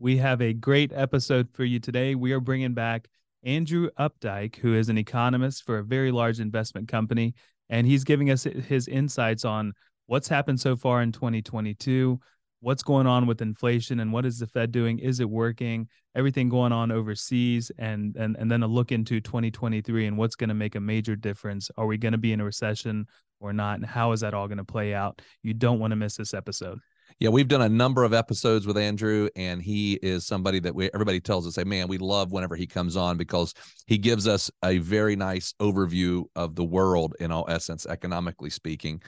We 0.00 0.18
have 0.18 0.40
a 0.40 0.52
great 0.52 0.92
episode 0.94 1.48
for 1.52 1.64
you 1.64 1.80
today. 1.80 2.14
We 2.14 2.30
are 2.30 2.38
bringing 2.38 2.72
back 2.72 3.08
Andrew 3.42 3.90
Opdyke, 3.98 4.54
who 4.56 4.74
is 4.74 4.88
an 4.88 4.96
economist 4.96 5.64
for 5.64 5.78
a 5.78 5.84
very 5.84 6.12
large 6.12 6.38
investment 6.38 6.86
company, 6.86 7.34
and 7.68 7.84
he's 7.84 8.04
giving 8.04 8.30
us 8.30 8.44
his 8.44 8.86
insights 8.86 9.44
on 9.44 9.72
what's 10.06 10.28
happened 10.28 10.60
so 10.60 10.76
far 10.76 11.02
in 11.02 11.10
2022, 11.10 12.20
what's 12.60 12.84
going 12.84 13.08
on 13.08 13.26
with 13.26 13.42
inflation 13.42 13.98
and 13.98 14.12
what 14.12 14.24
is 14.24 14.38
the 14.38 14.46
Fed 14.46 14.70
doing? 14.70 15.00
Is 15.00 15.18
it 15.18 15.28
working? 15.28 15.88
Everything 16.14 16.48
going 16.48 16.70
on 16.70 16.92
overseas 16.92 17.72
and 17.76 18.14
and 18.14 18.36
and 18.36 18.48
then 18.48 18.62
a 18.62 18.68
look 18.68 18.92
into 18.92 19.20
2023 19.20 20.06
and 20.06 20.16
what's 20.16 20.36
going 20.36 20.48
to 20.48 20.54
make 20.54 20.76
a 20.76 20.80
major 20.80 21.16
difference. 21.16 21.72
Are 21.76 21.86
we 21.86 21.98
going 21.98 22.12
to 22.12 22.18
be 22.18 22.32
in 22.32 22.40
a 22.40 22.44
recession 22.44 23.08
or 23.40 23.52
not? 23.52 23.78
And 23.78 23.86
how 23.86 24.12
is 24.12 24.20
that 24.20 24.32
all 24.32 24.46
going 24.46 24.58
to 24.58 24.64
play 24.64 24.94
out? 24.94 25.20
You 25.42 25.54
don't 25.54 25.80
want 25.80 25.90
to 25.90 25.96
miss 25.96 26.16
this 26.16 26.34
episode. 26.34 26.78
Yeah, 27.18 27.30
we've 27.30 27.48
done 27.48 27.62
a 27.62 27.68
number 27.68 28.04
of 28.04 28.14
episodes 28.14 28.66
with 28.66 28.76
Andrew, 28.76 29.28
and 29.34 29.60
he 29.60 29.94
is 29.94 30.26
somebody 30.26 30.60
that 30.60 30.74
we 30.74 30.90
everybody 30.94 31.20
tells 31.20 31.46
us, 31.46 31.56
"Hey, 31.56 31.64
man, 31.64 31.88
we 31.88 31.98
love 31.98 32.30
whenever 32.30 32.54
he 32.54 32.66
comes 32.66 32.96
on 32.96 33.16
because 33.16 33.54
he 33.86 33.98
gives 33.98 34.28
us 34.28 34.50
a 34.62 34.78
very 34.78 35.16
nice 35.16 35.52
overview 35.60 36.24
of 36.36 36.54
the 36.54 36.64
world 36.64 37.16
in 37.18 37.32
all 37.32 37.46
essence, 37.48 37.86
economically 37.86 38.50
speaking." 38.50 39.02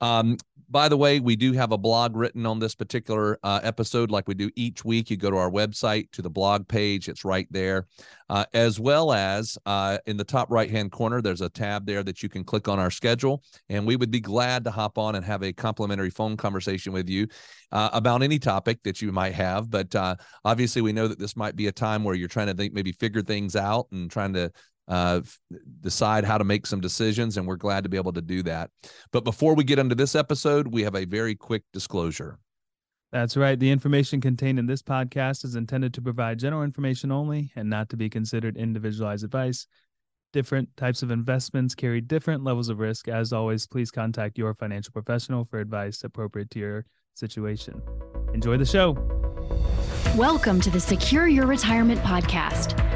Um, 0.00 0.36
by 0.68 0.88
the 0.88 0.96
way, 0.96 1.20
we 1.20 1.36
do 1.36 1.52
have 1.52 1.70
a 1.70 1.78
blog 1.78 2.16
written 2.16 2.44
on 2.44 2.58
this 2.58 2.74
particular 2.74 3.38
uh, 3.44 3.60
episode, 3.62 4.10
like 4.10 4.26
we 4.26 4.34
do 4.34 4.50
each 4.56 4.84
week. 4.84 5.10
You 5.10 5.16
go 5.16 5.30
to 5.30 5.36
our 5.36 5.50
website 5.50 6.10
to 6.12 6.22
the 6.22 6.30
blog 6.30 6.66
page, 6.66 7.08
it's 7.08 7.24
right 7.24 7.46
there. 7.50 7.86
Uh, 8.28 8.44
as 8.52 8.80
well 8.80 9.12
as 9.12 9.56
uh, 9.66 9.98
in 10.06 10.16
the 10.16 10.24
top 10.24 10.50
right 10.50 10.68
hand 10.68 10.90
corner, 10.90 11.22
there's 11.22 11.40
a 11.40 11.48
tab 11.48 11.86
there 11.86 12.02
that 12.02 12.20
you 12.22 12.28
can 12.28 12.42
click 12.42 12.66
on 12.66 12.80
our 12.80 12.90
schedule. 12.90 13.44
And 13.68 13.86
we 13.86 13.94
would 13.94 14.10
be 14.10 14.18
glad 14.18 14.64
to 14.64 14.72
hop 14.72 14.98
on 14.98 15.14
and 15.14 15.24
have 15.24 15.44
a 15.44 15.52
complimentary 15.52 16.10
phone 16.10 16.36
conversation 16.36 16.92
with 16.92 17.08
you 17.08 17.28
uh, 17.70 17.90
about 17.92 18.24
any 18.24 18.40
topic 18.40 18.82
that 18.82 19.00
you 19.00 19.12
might 19.12 19.34
have. 19.34 19.70
But 19.70 19.94
uh, 19.94 20.16
obviously, 20.44 20.82
we 20.82 20.92
know 20.92 21.06
that 21.06 21.20
this 21.20 21.36
might 21.36 21.54
be 21.54 21.68
a 21.68 21.72
time 21.72 22.02
where 22.02 22.16
you're 22.16 22.28
trying 22.28 22.48
to 22.48 22.54
think, 22.54 22.72
maybe 22.72 22.90
figure 22.90 23.22
things 23.22 23.54
out 23.54 23.86
and 23.92 24.10
trying 24.10 24.32
to 24.32 24.50
uh, 24.88 25.20
decide 25.80 26.24
how 26.24 26.38
to 26.38 26.44
make 26.44 26.66
some 26.66 26.80
decisions, 26.80 27.36
and 27.36 27.46
we're 27.46 27.56
glad 27.56 27.84
to 27.84 27.90
be 27.90 27.96
able 27.96 28.12
to 28.12 28.22
do 28.22 28.42
that. 28.44 28.70
But 29.12 29.24
before 29.24 29.54
we 29.54 29.64
get 29.64 29.78
into 29.78 29.94
this 29.94 30.14
episode, 30.14 30.68
we 30.68 30.82
have 30.82 30.94
a 30.94 31.04
very 31.04 31.34
quick 31.34 31.62
disclosure. 31.72 32.38
That's 33.12 33.36
right. 33.36 33.58
The 33.58 33.70
information 33.70 34.20
contained 34.20 34.58
in 34.58 34.66
this 34.66 34.82
podcast 34.82 35.44
is 35.44 35.54
intended 35.54 35.94
to 35.94 36.02
provide 36.02 36.38
general 36.38 36.62
information 36.62 37.12
only 37.12 37.52
and 37.56 37.70
not 37.70 37.88
to 37.90 37.96
be 37.96 38.10
considered 38.10 38.56
individualized 38.56 39.24
advice. 39.24 39.66
Different 40.32 40.76
types 40.76 41.02
of 41.02 41.10
investments 41.10 41.74
carry 41.74 42.00
different 42.00 42.44
levels 42.44 42.68
of 42.68 42.78
risk. 42.78 43.08
As 43.08 43.32
always, 43.32 43.66
please 43.66 43.90
contact 43.90 44.36
your 44.36 44.54
financial 44.54 44.92
professional 44.92 45.44
for 45.44 45.60
advice 45.60 46.04
appropriate 46.04 46.50
to 46.50 46.58
your 46.58 46.86
situation. 47.14 47.80
Enjoy 48.34 48.56
the 48.56 48.66
show. 48.66 48.98
Welcome 50.16 50.60
to 50.60 50.70
the 50.70 50.80
Secure 50.80 51.26
Your 51.26 51.46
Retirement 51.46 52.00
Podcast. 52.00 52.95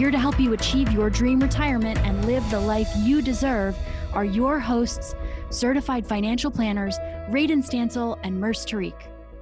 Here 0.00 0.10
to 0.10 0.18
help 0.18 0.40
you 0.40 0.54
achieve 0.54 0.90
your 0.92 1.10
dream 1.10 1.40
retirement 1.40 1.98
and 1.98 2.24
live 2.24 2.48
the 2.50 2.58
life 2.58 2.88
you 2.96 3.20
deserve 3.20 3.76
are 4.14 4.24
your 4.24 4.58
hosts, 4.58 5.14
certified 5.50 6.06
financial 6.06 6.50
planners, 6.50 6.98
Radon 7.28 7.62
Stancil 7.62 8.18
and 8.22 8.40
Murs 8.40 8.64
Tariq. 8.64 8.94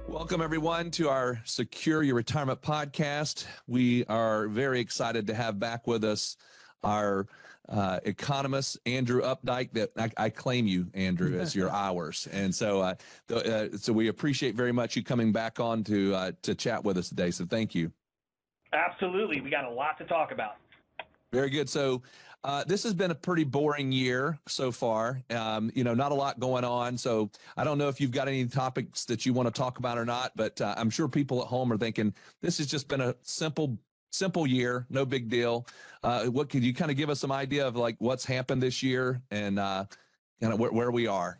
Welcome, 0.05 0.41
everyone, 0.41 0.91
to 0.91 1.07
our 1.07 1.39
Secure 1.45 2.03
Your 2.03 2.15
Retirement 2.15 2.61
podcast. 2.61 3.45
We 3.67 4.03
are 4.07 4.49
very 4.49 4.81
excited 4.81 5.27
to 5.27 5.33
have 5.33 5.59
back 5.59 5.87
with 5.87 6.03
us 6.03 6.35
our 6.83 7.27
uh, 7.69 8.01
economist 8.03 8.79
Andrew 8.85 9.21
Opdyke. 9.21 9.71
That 9.71 9.91
I, 9.97 10.11
I 10.25 10.29
claim 10.29 10.67
you, 10.67 10.87
Andrew, 10.93 11.39
as 11.39 11.55
your 11.55 11.69
hours, 11.73 12.27
and 12.33 12.53
so 12.53 12.81
uh, 12.81 12.95
the, 13.27 13.71
uh, 13.73 13.77
so 13.77 13.93
we 13.93 14.09
appreciate 14.09 14.55
very 14.55 14.73
much 14.73 14.97
you 14.97 15.05
coming 15.05 15.31
back 15.31 15.61
on 15.61 15.85
to 15.85 16.13
uh, 16.13 16.31
to 16.41 16.53
chat 16.53 16.83
with 16.83 16.97
us 16.97 17.07
today. 17.07 17.31
So 17.31 17.45
thank 17.45 17.73
you. 17.73 17.93
Absolutely. 18.73 19.41
We 19.41 19.49
got 19.49 19.65
a 19.65 19.69
lot 19.69 19.97
to 19.97 20.05
talk 20.05 20.31
about. 20.31 20.55
Very 21.31 21.49
good. 21.49 21.69
So, 21.69 22.01
uh, 22.43 22.63
this 22.63 22.83
has 22.83 22.93
been 22.93 23.11
a 23.11 23.15
pretty 23.15 23.43
boring 23.43 23.91
year 23.91 24.39
so 24.47 24.71
far. 24.71 25.21
Um, 25.29 25.71
you 25.75 25.83
know, 25.83 25.93
not 25.93 26.13
a 26.13 26.15
lot 26.15 26.39
going 26.39 26.63
on. 26.63 26.97
So, 26.97 27.29
I 27.57 27.63
don't 27.63 27.77
know 27.77 27.89
if 27.89 27.99
you've 27.99 28.11
got 28.11 28.27
any 28.27 28.45
topics 28.45 29.05
that 29.05 29.25
you 29.25 29.33
want 29.33 29.47
to 29.47 29.51
talk 29.51 29.77
about 29.77 29.97
or 29.97 30.05
not, 30.05 30.31
but 30.35 30.59
uh, 30.61 30.73
I'm 30.77 30.89
sure 30.89 31.07
people 31.07 31.41
at 31.41 31.47
home 31.47 31.71
are 31.71 31.77
thinking 31.77 32.13
this 32.41 32.57
has 32.57 32.67
just 32.67 32.87
been 32.87 33.01
a 33.01 33.15
simple, 33.21 33.77
simple 34.11 34.47
year, 34.47 34.85
no 34.89 35.05
big 35.05 35.29
deal. 35.29 35.67
Uh, 36.01 36.25
what 36.25 36.49
could 36.49 36.63
you 36.63 36.73
kind 36.73 36.89
of 36.89 36.97
give 36.97 37.09
us 37.09 37.19
some 37.19 37.31
idea 37.31 37.67
of 37.67 37.75
like 37.75 37.97
what's 37.99 38.25
happened 38.25 38.63
this 38.63 38.81
year 38.81 39.21
and 39.31 39.59
uh, 39.59 39.85
kind 40.41 40.53
of 40.53 40.59
where, 40.59 40.71
where 40.71 40.91
we 40.91 41.07
are? 41.07 41.39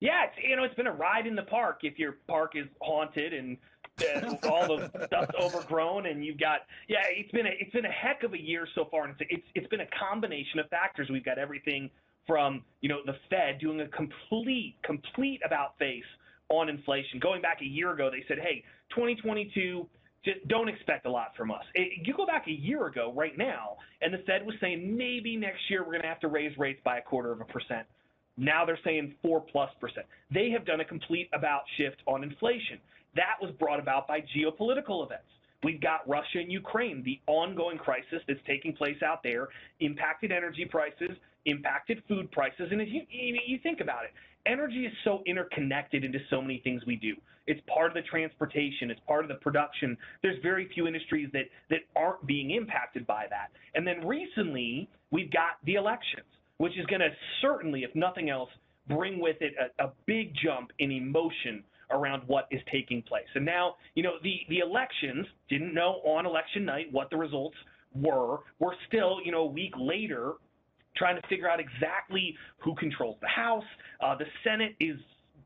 Yeah, 0.00 0.24
it's 0.24 0.34
you 0.42 0.56
know 0.56 0.64
it's 0.64 0.74
been 0.74 0.88
a 0.88 0.92
ride 0.92 1.28
in 1.28 1.36
the 1.36 1.42
park. 1.42 1.80
If 1.84 1.96
your 1.96 2.16
park 2.26 2.56
is 2.56 2.66
haunted 2.80 3.32
and 3.32 3.56
all 4.48 4.76
the 4.76 4.90
stuff's 5.06 5.34
overgrown, 5.40 6.06
and 6.06 6.24
you've 6.24 6.38
got 6.38 6.60
yeah, 6.88 6.98
it's 7.10 7.30
been 7.32 7.46
a 7.46 7.50
it's 7.58 7.72
been 7.72 7.84
a 7.84 7.90
heck 7.90 8.22
of 8.22 8.34
a 8.34 8.40
year 8.40 8.66
so 8.74 8.86
far, 8.90 9.04
and 9.04 9.14
it's 9.18 9.30
it's 9.30 9.46
it's 9.54 9.66
been 9.68 9.80
a 9.80 9.88
combination 9.98 10.58
of 10.58 10.68
factors. 10.68 11.08
We've 11.10 11.24
got 11.24 11.38
everything 11.38 11.90
from 12.26 12.62
you 12.80 12.88
know 12.88 13.00
the 13.06 13.14
Fed 13.30 13.58
doing 13.60 13.80
a 13.80 13.88
complete 13.88 14.76
complete 14.82 15.40
about 15.44 15.78
face 15.78 16.04
on 16.48 16.68
inflation. 16.68 17.18
Going 17.18 17.42
back 17.42 17.60
a 17.62 17.66
year 17.66 17.92
ago, 17.92 18.10
they 18.10 18.24
said, 18.28 18.38
hey, 18.38 18.62
2022 18.90 19.86
just 20.24 20.46
don't 20.46 20.68
expect 20.68 21.06
a 21.06 21.10
lot 21.10 21.32
from 21.36 21.50
us. 21.50 21.64
It, 21.74 22.06
you 22.06 22.14
go 22.14 22.26
back 22.26 22.46
a 22.46 22.52
year 22.52 22.86
ago 22.86 23.12
right 23.16 23.36
now, 23.36 23.76
and 24.02 24.14
the 24.14 24.18
Fed 24.18 24.46
was 24.46 24.54
saying 24.60 24.96
maybe 24.96 25.36
next 25.36 25.68
year 25.68 25.80
we're 25.80 25.92
going 25.92 26.02
to 26.02 26.08
have 26.08 26.20
to 26.20 26.28
raise 26.28 26.56
rates 26.58 26.80
by 26.84 26.98
a 26.98 27.02
quarter 27.02 27.32
of 27.32 27.40
a 27.40 27.44
percent. 27.44 27.86
Now 28.36 28.64
they're 28.64 28.78
saying 28.84 29.14
four 29.20 29.40
plus 29.40 29.70
percent. 29.80 30.06
They 30.32 30.50
have 30.50 30.64
done 30.64 30.80
a 30.80 30.84
complete 30.84 31.28
about 31.32 31.62
shift 31.76 31.96
on 32.06 32.22
inflation. 32.22 32.78
That 33.14 33.36
was 33.40 33.50
brought 33.58 33.80
about 33.80 34.08
by 34.08 34.20
geopolitical 34.20 35.04
events. 35.04 35.28
We've 35.62 35.80
got 35.80 36.08
Russia 36.08 36.38
and 36.38 36.50
Ukraine, 36.50 37.02
the 37.04 37.20
ongoing 37.26 37.78
crisis 37.78 38.20
that's 38.26 38.40
taking 38.46 38.74
place 38.74 39.00
out 39.04 39.22
there, 39.22 39.48
impacted 39.80 40.32
energy 40.32 40.64
prices, 40.64 41.10
impacted 41.46 42.02
food 42.08 42.30
prices. 42.32 42.68
And 42.70 42.80
if 42.80 42.88
you, 42.90 43.02
you 43.10 43.58
think 43.62 43.80
about 43.80 44.04
it, 44.04 44.10
energy 44.46 44.86
is 44.86 44.92
so 45.04 45.22
interconnected 45.26 46.04
into 46.04 46.18
so 46.30 46.40
many 46.40 46.60
things 46.64 46.82
we 46.86 46.96
do. 46.96 47.14
It's 47.46 47.60
part 47.72 47.88
of 47.88 47.94
the 47.94 48.02
transportation, 48.02 48.90
it's 48.90 49.00
part 49.06 49.24
of 49.24 49.28
the 49.28 49.36
production. 49.36 49.96
There's 50.22 50.40
very 50.42 50.68
few 50.74 50.86
industries 50.86 51.28
that, 51.32 51.44
that 51.70 51.80
aren't 51.96 52.26
being 52.26 52.52
impacted 52.52 53.06
by 53.06 53.26
that. 53.30 53.50
And 53.74 53.86
then 53.86 54.06
recently, 54.06 54.88
we've 55.10 55.30
got 55.30 55.58
the 55.64 55.74
elections, 55.74 56.26
which 56.58 56.76
is 56.78 56.86
going 56.86 57.00
to 57.00 57.10
certainly, 57.40 57.82
if 57.82 57.94
nothing 57.94 58.30
else, 58.30 58.50
bring 58.88 59.20
with 59.20 59.36
it 59.40 59.54
a, 59.58 59.84
a 59.84 59.92
big 60.06 60.34
jump 60.44 60.70
in 60.78 60.90
emotion 60.90 61.64
around 61.92 62.22
what 62.26 62.46
is 62.50 62.60
taking 62.70 63.02
place. 63.02 63.26
And 63.34 63.44
now, 63.44 63.76
you 63.94 64.02
know, 64.02 64.14
the, 64.22 64.40
the 64.48 64.58
elections 64.58 65.26
didn't 65.48 65.74
know 65.74 66.00
on 66.04 66.26
election 66.26 66.64
night 66.64 66.86
what 66.90 67.10
the 67.10 67.16
results 67.16 67.56
were. 67.94 68.38
We're 68.58 68.74
still, 68.88 69.18
you 69.24 69.32
know, 69.32 69.42
a 69.42 69.46
week 69.46 69.74
later 69.78 70.34
trying 70.96 71.20
to 71.20 71.26
figure 71.28 71.48
out 71.48 71.60
exactly 71.60 72.36
who 72.58 72.74
controls 72.74 73.16
the 73.20 73.28
House. 73.28 73.64
Uh, 74.00 74.16
the 74.16 74.26
Senate 74.44 74.74
is 74.80 74.96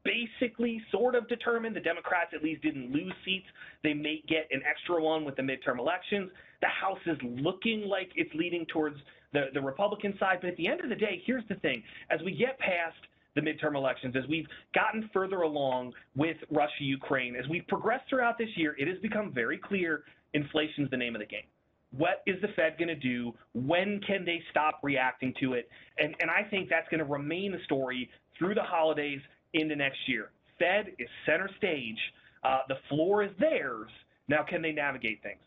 basically 0.04 0.80
sort 0.90 1.14
of 1.14 1.28
determined. 1.28 1.74
The 1.74 1.80
Democrats 1.80 2.30
at 2.34 2.42
least 2.42 2.62
didn't 2.62 2.92
lose 2.92 3.12
seats. 3.24 3.46
They 3.82 3.94
may 3.94 4.22
get 4.28 4.48
an 4.50 4.62
extra 4.68 5.02
one 5.02 5.24
with 5.24 5.36
the 5.36 5.42
midterm 5.42 5.78
elections. 5.78 6.30
The 6.60 6.68
House 6.68 7.00
is 7.06 7.18
looking 7.22 7.82
like 7.82 8.10
it's 8.14 8.32
leaning 8.34 8.66
towards 8.66 8.96
the, 9.32 9.46
the 9.52 9.60
Republican 9.60 10.16
side. 10.18 10.38
But 10.40 10.50
at 10.50 10.56
the 10.56 10.68
end 10.68 10.80
of 10.80 10.88
the 10.88 10.96
day, 10.96 11.22
here's 11.24 11.46
the 11.48 11.56
thing. 11.56 11.82
As 12.10 12.20
we 12.24 12.32
get 12.32 12.58
past 12.58 12.96
the 13.36 13.40
midterm 13.40 13.76
elections, 13.76 14.16
as 14.16 14.24
we've 14.28 14.46
gotten 14.74 15.08
further 15.12 15.42
along 15.42 15.92
with 16.16 16.36
Russia, 16.50 16.80
Ukraine, 16.80 17.36
as 17.36 17.48
we've 17.48 17.66
progressed 17.68 18.08
throughout 18.08 18.36
this 18.38 18.48
year, 18.56 18.74
it 18.78 18.88
has 18.88 18.98
become 18.98 19.30
very 19.32 19.58
clear 19.58 20.02
inflation's 20.34 20.90
the 20.90 20.96
name 20.96 21.14
of 21.14 21.20
the 21.20 21.26
game. 21.26 21.44
What 21.96 22.22
is 22.26 22.40
the 22.42 22.48
Fed 22.56 22.76
going 22.78 22.88
to 22.88 22.96
do? 22.96 23.32
When 23.54 24.00
can 24.06 24.24
they 24.24 24.42
stop 24.50 24.80
reacting 24.82 25.32
to 25.40 25.52
it? 25.52 25.68
And, 25.98 26.14
and 26.20 26.30
I 26.30 26.42
think 26.50 26.68
that's 26.68 26.88
going 26.88 26.98
to 26.98 27.04
remain 27.04 27.52
the 27.52 27.62
story 27.64 28.10
through 28.38 28.54
the 28.54 28.62
holidays 28.62 29.20
into 29.54 29.76
next 29.76 29.98
year. 30.06 30.30
Fed 30.58 30.88
is 30.98 31.08
center 31.24 31.48
stage. 31.58 31.98
Uh, 32.42 32.58
the 32.68 32.76
floor 32.88 33.22
is 33.22 33.30
theirs. 33.38 33.90
Now, 34.28 34.42
can 34.42 34.62
they 34.62 34.72
navigate 34.72 35.22
things? 35.22 35.40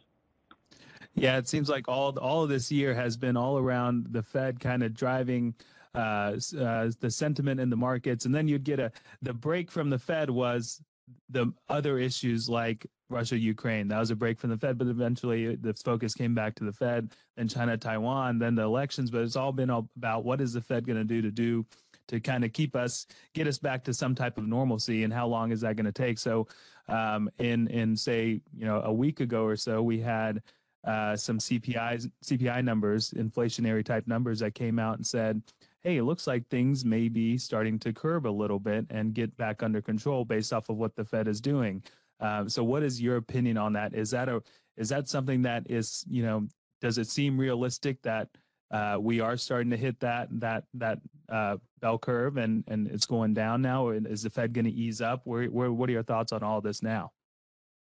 Yeah, 1.15 1.37
it 1.37 1.47
seems 1.47 1.69
like 1.69 1.87
all 1.87 2.17
all 2.19 2.43
of 2.43 2.49
this 2.49 2.71
year 2.71 2.93
has 2.93 3.17
been 3.17 3.35
all 3.35 3.57
around 3.57 4.07
the 4.11 4.23
Fed 4.23 4.59
kind 4.59 4.83
of 4.83 4.93
driving 4.93 5.53
uh, 5.95 6.35
uh, 6.59 6.89
the 6.99 7.09
sentiment 7.09 7.59
in 7.59 7.69
the 7.69 7.77
markets, 7.77 8.25
and 8.25 8.33
then 8.33 8.47
you'd 8.47 8.63
get 8.63 8.79
a 8.79 8.91
the 9.21 9.33
break 9.33 9.71
from 9.71 9.89
the 9.89 9.99
Fed 9.99 10.29
was 10.29 10.81
the 11.29 11.51
other 11.67 11.97
issues 11.97 12.47
like 12.47 12.85
Russia, 13.09 13.37
Ukraine. 13.37 13.87
That 13.87 13.99
was 13.99 14.11
a 14.11 14.15
break 14.15 14.39
from 14.39 14.51
the 14.51 14.57
Fed, 14.57 14.77
but 14.77 14.87
eventually 14.87 15.55
the 15.55 15.73
focus 15.73 16.13
came 16.13 16.35
back 16.35 16.55
to 16.55 16.63
the 16.63 16.73
Fed, 16.73 17.11
then 17.35 17.47
China, 17.47 17.77
Taiwan, 17.77 18.37
then 18.37 18.55
the 18.55 18.61
elections. 18.63 19.09
But 19.09 19.23
it's 19.23 19.35
all 19.35 19.51
been 19.51 19.69
all 19.69 19.89
about 19.97 20.23
what 20.23 20.41
is 20.41 20.53
the 20.53 20.61
Fed 20.61 20.85
going 20.85 20.99
to 20.99 21.03
do 21.03 21.21
to 21.21 21.31
do 21.31 21.65
to 22.09 22.19
kind 22.19 22.43
of 22.43 22.53
keep 22.53 22.75
us, 22.75 23.05
get 23.33 23.47
us 23.47 23.57
back 23.57 23.83
to 23.83 23.93
some 23.93 24.15
type 24.15 24.37
of 24.37 24.47
normalcy, 24.47 25.03
and 25.03 25.13
how 25.13 25.27
long 25.27 25.51
is 25.51 25.61
that 25.61 25.75
going 25.75 25.85
to 25.85 25.91
take? 25.91 26.19
So, 26.19 26.47
um, 26.87 27.29
in 27.39 27.67
in 27.67 27.95
say 27.95 28.41
you 28.55 28.65
know 28.65 28.81
a 28.81 28.93
week 28.93 29.19
ago 29.19 29.43
or 29.43 29.55
so, 29.55 29.81
we 29.81 29.99
had 29.99 30.41
uh, 30.83 31.15
some 31.15 31.39
CPI 31.39 32.09
CPI 32.23 32.63
numbers, 32.63 33.11
inflationary 33.11 33.83
type 33.85 34.07
numbers 34.07 34.39
that 34.39 34.55
came 34.55 34.79
out 34.79 34.97
and 34.97 35.05
said, 35.05 35.41
"Hey, 35.83 35.97
it 35.97 36.03
looks 36.03 36.27
like 36.27 36.47
things 36.47 36.85
may 36.85 37.09
be 37.09 37.37
starting 37.37 37.79
to 37.79 37.93
curb 37.93 38.27
a 38.27 38.29
little 38.29 38.59
bit 38.59 38.85
and 38.89 39.13
get 39.13 39.35
back 39.37 39.63
under 39.63 39.81
control 39.81 40.25
based 40.25 40.53
off 40.53 40.69
of 40.69 40.77
what 40.77 40.95
the 40.95 41.05
Fed 41.05 41.27
is 41.27 41.41
doing." 41.41 41.83
Um, 42.19 42.49
so, 42.49 42.63
what 42.63 42.83
is 42.83 43.01
your 43.01 43.17
opinion 43.17 43.57
on 43.57 43.73
that? 43.73 43.93
Is 43.93 44.11
that 44.11 44.29
a 44.29 44.41
is 44.77 44.89
that 44.89 45.07
something 45.09 45.43
that 45.43 45.69
is 45.69 46.05
you 46.09 46.23
know 46.23 46.47
does 46.81 46.97
it 46.97 47.07
seem 47.07 47.37
realistic 47.37 48.01
that 48.03 48.29
uh, 48.71 48.97
we 48.99 49.19
are 49.19 49.37
starting 49.37 49.71
to 49.71 49.77
hit 49.77 49.99
that 49.99 50.27
that 50.39 50.63
that 50.73 50.99
uh, 51.29 51.57
bell 51.81 51.97
curve 51.97 52.37
and 52.37 52.63
and 52.67 52.87
it's 52.87 53.05
going 53.05 53.33
down 53.33 53.61
now? 53.61 53.89
Is 53.89 54.23
the 54.23 54.29
Fed 54.29 54.53
going 54.53 54.65
to 54.65 54.71
ease 54.71 55.01
up? 55.01 55.21
Where, 55.25 55.45
where 55.45 55.71
what 55.71 55.89
are 55.89 55.93
your 55.93 56.03
thoughts 56.03 56.31
on 56.31 56.43
all 56.43 56.61
this 56.61 56.83
now? 56.83 57.11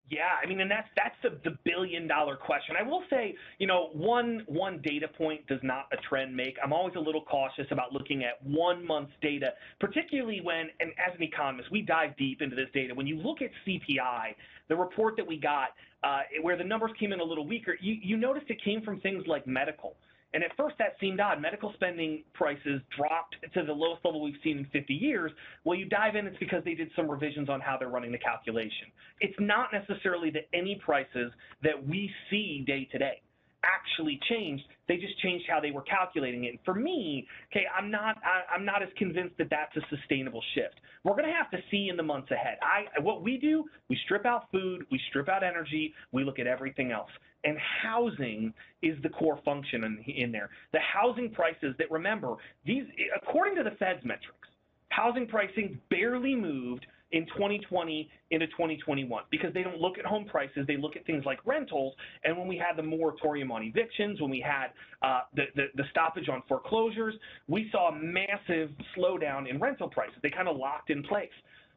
Yeah, 0.09 0.39
I 0.41 0.47
mean, 0.47 0.61
and 0.61 0.71
that's 0.71 0.87
that's 0.95 1.15
the, 1.21 1.37
the 1.49 1.57
billion 1.65 2.07
dollar 2.07 2.37
question. 2.37 2.75
I 2.79 2.83
will 2.83 3.03
say, 3.09 3.35
you 3.59 3.67
know, 3.67 3.89
one 3.91 4.43
one 4.47 4.81
data 4.81 5.07
point 5.07 5.45
does 5.47 5.59
not 5.63 5.87
a 5.91 5.97
trend 6.09 6.33
make. 6.33 6.55
I'm 6.63 6.71
always 6.71 6.95
a 6.95 6.99
little 6.99 7.23
cautious 7.23 7.67
about 7.71 7.91
looking 7.91 8.23
at 8.23 8.41
one 8.45 8.85
month's 8.87 9.11
data, 9.21 9.53
particularly 9.81 10.39
when, 10.41 10.69
and 10.79 10.91
as 10.91 11.13
an 11.15 11.23
economist, 11.23 11.69
we 11.71 11.81
dive 11.81 12.15
deep 12.15 12.41
into 12.41 12.55
this 12.55 12.69
data. 12.73 12.95
When 12.95 13.05
you 13.05 13.17
look 13.17 13.41
at 13.41 13.49
CPI, 13.67 14.35
the 14.69 14.77
report 14.77 15.17
that 15.17 15.27
we 15.27 15.37
got, 15.37 15.69
uh, 16.05 16.21
where 16.41 16.57
the 16.57 16.63
numbers 16.63 16.91
came 16.97 17.11
in 17.11 17.19
a 17.19 17.23
little 17.23 17.45
weaker, 17.45 17.75
you 17.81 17.97
you 18.01 18.15
noticed 18.15 18.45
it 18.49 18.63
came 18.63 18.81
from 18.83 19.01
things 19.01 19.25
like 19.27 19.45
medical. 19.45 19.95
And 20.33 20.43
at 20.43 20.55
first 20.57 20.75
that 20.79 20.93
seemed 20.99 21.19
odd. 21.19 21.41
Medical 21.41 21.71
spending 21.73 22.23
prices 22.33 22.81
dropped 22.95 23.35
to 23.53 23.63
the 23.63 23.71
lowest 23.71 24.03
level 24.03 24.21
we've 24.21 24.35
seen 24.43 24.59
in 24.59 24.65
50 24.65 24.93
years. 24.93 25.31
Well, 25.63 25.77
you 25.77 25.85
dive 25.85 26.15
in, 26.15 26.27
it's 26.27 26.37
because 26.37 26.63
they 26.65 26.73
did 26.73 26.89
some 26.95 27.09
revisions 27.09 27.49
on 27.49 27.61
how 27.61 27.77
they're 27.77 27.89
running 27.89 28.11
the 28.11 28.17
calculation. 28.17 28.91
It's 29.21 29.37
not 29.39 29.69
necessarily 29.71 30.29
that 30.31 30.47
any 30.53 30.79
prices 30.83 31.31
that 31.63 31.87
we 31.87 32.11
see 32.29 32.63
day 32.67 32.87
to 32.91 32.97
day 32.97 33.21
actually 33.63 34.19
changed. 34.29 34.63
They 34.87 34.97
just 34.97 35.19
changed 35.19 35.45
how 35.49 35.59
they 35.59 35.71
were 35.71 35.81
calculating 35.81 36.45
it. 36.45 36.49
And 36.49 36.59
for 36.63 36.73
me, 36.73 37.27
okay, 37.51 37.65
I'm 37.75 37.89
not 37.89 38.17
I, 38.23 38.55
am 38.55 38.65
not 38.65 38.81
as 38.81 38.89
convinced 38.97 39.37
that 39.37 39.49
that's 39.49 39.75
a 39.75 39.95
sustainable 39.95 40.41
shift. 40.55 40.75
We're 41.03 41.13
going 41.13 41.25
to 41.25 41.35
have 41.35 41.49
to 41.51 41.57
see 41.71 41.87
in 41.89 41.97
the 41.97 42.03
months 42.03 42.31
ahead. 42.31 42.57
I 42.61 42.99
what 43.01 43.23
we 43.23 43.37
do, 43.37 43.65
we 43.89 43.97
strip 44.05 44.25
out 44.25 44.45
food, 44.51 44.85
we 44.91 44.99
strip 45.09 45.29
out 45.29 45.43
energy, 45.43 45.93
we 46.11 46.23
look 46.23 46.39
at 46.39 46.47
everything 46.47 46.91
else. 46.91 47.09
And 47.47 47.57
housing 47.81 48.53
is 48.81 49.01
the 49.03 49.09
core 49.09 49.39
function 49.45 49.85
in, 49.85 50.03
in 50.13 50.31
there. 50.33 50.49
The 50.73 50.79
housing 50.79 51.31
prices 51.31 51.73
that 51.79 51.89
remember 51.89 52.35
these 52.65 52.83
according 53.15 53.55
to 53.55 53.63
the 53.63 53.71
Fed's 53.77 54.03
metrics, 54.03 54.49
housing 54.89 55.25
pricing 55.27 55.79
barely 55.89 56.35
moved 56.35 56.85
in 57.13 57.25
2020 57.27 58.09
into 58.31 58.47
2021 58.47 59.23
because 59.31 59.53
they 59.53 59.63
don't 59.63 59.79
look 59.79 59.97
at 59.97 60.05
home 60.05 60.25
prices, 60.25 60.65
they 60.67 60.75
look 60.75 60.97
at 60.97 61.05
things 61.05 61.23
like 61.25 61.39
rentals. 61.45 61.93
And 62.25 62.37
when 62.37 62.49
we 62.49 62.57
had 62.57 62.75
the 62.75 62.83
moratorium 62.83 63.49
on 63.49 63.63
evictions, 63.63 64.19
when 64.19 64.29
we 64.29 64.41
had 64.41 64.67
uh, 65.01 65.21
the, 65.33 65.43
the, 65.55 65.67
the 65.75 65.83
stoppage 65.89 66.27
on 66.27 66.43
foreclosures, 66.49 67.13
we 67.47 67.69
saw 67.71 67.91
a 67.91 67.95
massive 67.95 68.71
slowdown 68.97 69.49
in 69.49 69.57
rental 69.57 69.87
prices. 69.87 70.17
They 70.21 70.31
kind 70.31 70.49
of 70.49 70.57
locked 70.57 70.89
in 70.89 71.01
place. 71.01 71.29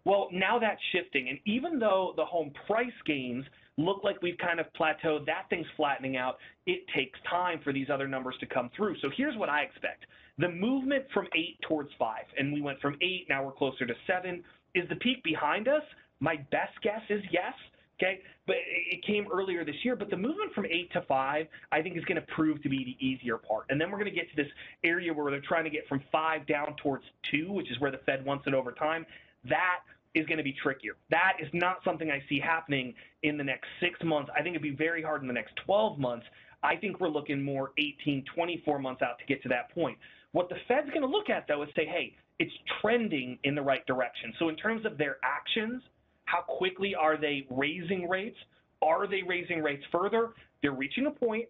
Well, 0.05 0.31
now 0.33 0.59
that's 0.59 0.81
shifting. 0.91 1.29
And 1.29 1.39
even 1.45 1.79
though 1.79 2.15
the 2.17 2.25
home 2.25 2.51
price 2.67 2.89
gains 3.07 3.45
look 3.77 4.05
like 4.05 4.21
we've 4.23 4.39
kind 4.39 4.61
of 4.61 4.67
plateaued, 4.79 5.27
that 5.27 5.45
thing's 5.49 5.67
flattening 5.77 6.17
out, 6.17 6.37
it 6.67 6.81
takes 6.95 7.19
time 7.29 7.61
for 7.65 7.73
these 7.73 7.89
other 7.93 8.09
numbers 8.09 8.35
to 8.41 8.47
come 8.47 8.71
through. 8.77 8.97
So 9.01 9.09
here's 9.17 9.37
what 9.37 9.49
I 9.49 9.63
expect. 9.63 10.05
The 10.39 10.49
movement 10.49 11.05
from 11.13 11.27
eight 11.35 11.59
towards 11.69 11.91
five, 11.99 12.25
and 12.39 12.53
we 12.53 12.61
went 12.61 12.81
from 12.81 12.97
eight, 13.01 13.27
now 13.29 13.45
we're 13.45 13.53
closer 13.53 13.87
to 13.87 13.95
seven. 14.07 14.43
Is 14.75 14.89
the 14.89 14.97
peak 14.97 15.23
behind 15.25 15.69
us? 15.69 15.83
My 16.21 16.37
best 16.51 16.73
guess 16.83 17.01
is 17.09 17.23
yes. 17.31 17.55
Okay, 18.03 18.21
but 18.47 18.57
it 18.91 19.05
came 19.05 19.27
earlier 19.31 19.63
this 19.63 19.75
year. 19.85 19.95
But 19.95 20.09
the 20.09 20.17
movement 20.17 20.55
from 20.55 20.65
eight 20.65 20.91
to 20.95 21.03
five, 21.03 21.47
I 21.71 21.83
think, 21.83 21.99
is 21.99 22.05
going 22.07 22.17
to 22.17 22.27
prove 22.35 22.63
to 22.63 22.69
be 22.71 22.97
the 22.99 23.07
easier 23.07 23.37
part. 23.37 23.67
And 23.69 23.79
then 23.79 23.91
we're 23.91 23.99
going 23.99 24.09
to 24.09 24.17
get 24.17 24.31
to 24.31 24.37
this 24.37 24.51
area 24.85 25.13
where 25.13 25.31
they're 25.31 25.43
trying 25.47 25.65
to 25.65 25.71
get 25.71 25.87
from 25.87 26.01
five 26.11 26.47
down 26.47 26.77
towards 26.83 27.05
two, 27.31 27.53
which 27.53 27.71
is 27.71 27.79
where 27.79 27.91
the 27.91 28.01
Fed 28.07 28.25
wants 28.25 28.47
it 28.47 28.55
over 28.55 28.73
time. 28.73 29.05
That 29.51 29.81
is 30.15 30.27
going 30.27 30.39
to 30.39 30.45
be 30.45 30.55
trickier. 30.63 30.97
That 31.11 31.35
is 31.41 31.49
not 31.53 31.79
something 31.85 32.11
I 32.11 32.23
see 32.29 32.41
happening 32.41 32.95
in 33.23 33.37
the 33.37 33.45
next 33.45 33.67
six 33.81 33.99
months. 34.03 34.31
I 34.37 34.43
think 34.43 34.55
it'd 34.55 34.63
be 34.63 34.75
very 34.75 35.03
hard 35.03 35.23
in 35.23 35.29
the 35.29 35.35
next 35.35 35.55
12 35.65 35.99
months. 35.99 36.27
I 36.63 36.77
think 36.77 37.01
we're 37.01 37.09
looking 37.09 37.43
more 37.43 37.73
18, 37.79 38.25
24 38.35 38.79
months 38.79 39.03
out 39.03 39.19
to 39.19 39.25
get 39.27 39.43
to 39.45 39.49
that 39.51 39.73
point. 39.73 39.97
What 40.33 40.49
the 40.49 40.57
Fed's 40.69 40.89
going 40.91 41.03
to 41.03 41.09
look 41.09 41.31
at, 41.31 41.47
though, 41.49 41.63
is 41.63 41.69
say, 41.75 41.87
hey, 41.87 42.15
it's 42.39 42.53
trending 42.81 43.39
in 43.45 43.55
the 43.55 43.63
right 43.63 43.85
direction. 43.87 44.33
So 44.39 44.49
in 44.49 44.57
terms 44.57 44.85
of 44.85 44.99
their 44.99 45.19
actions, 45.25 45.83
how 46.25 46.41
quickly 46.43 46.95
are 46.95 47.17
they 47.17 47.47
raising 47.51 48.09
rates? 48.09 48.37
Are 48.83 49.07
they 49.07 49.23
raising 49.27 49.63
rates 49.63 49.83
further? 49.93 50.31
They're 50.63 50.73
reaching 50.73 51.07
a 51.07 51.11
point 51.11 51.47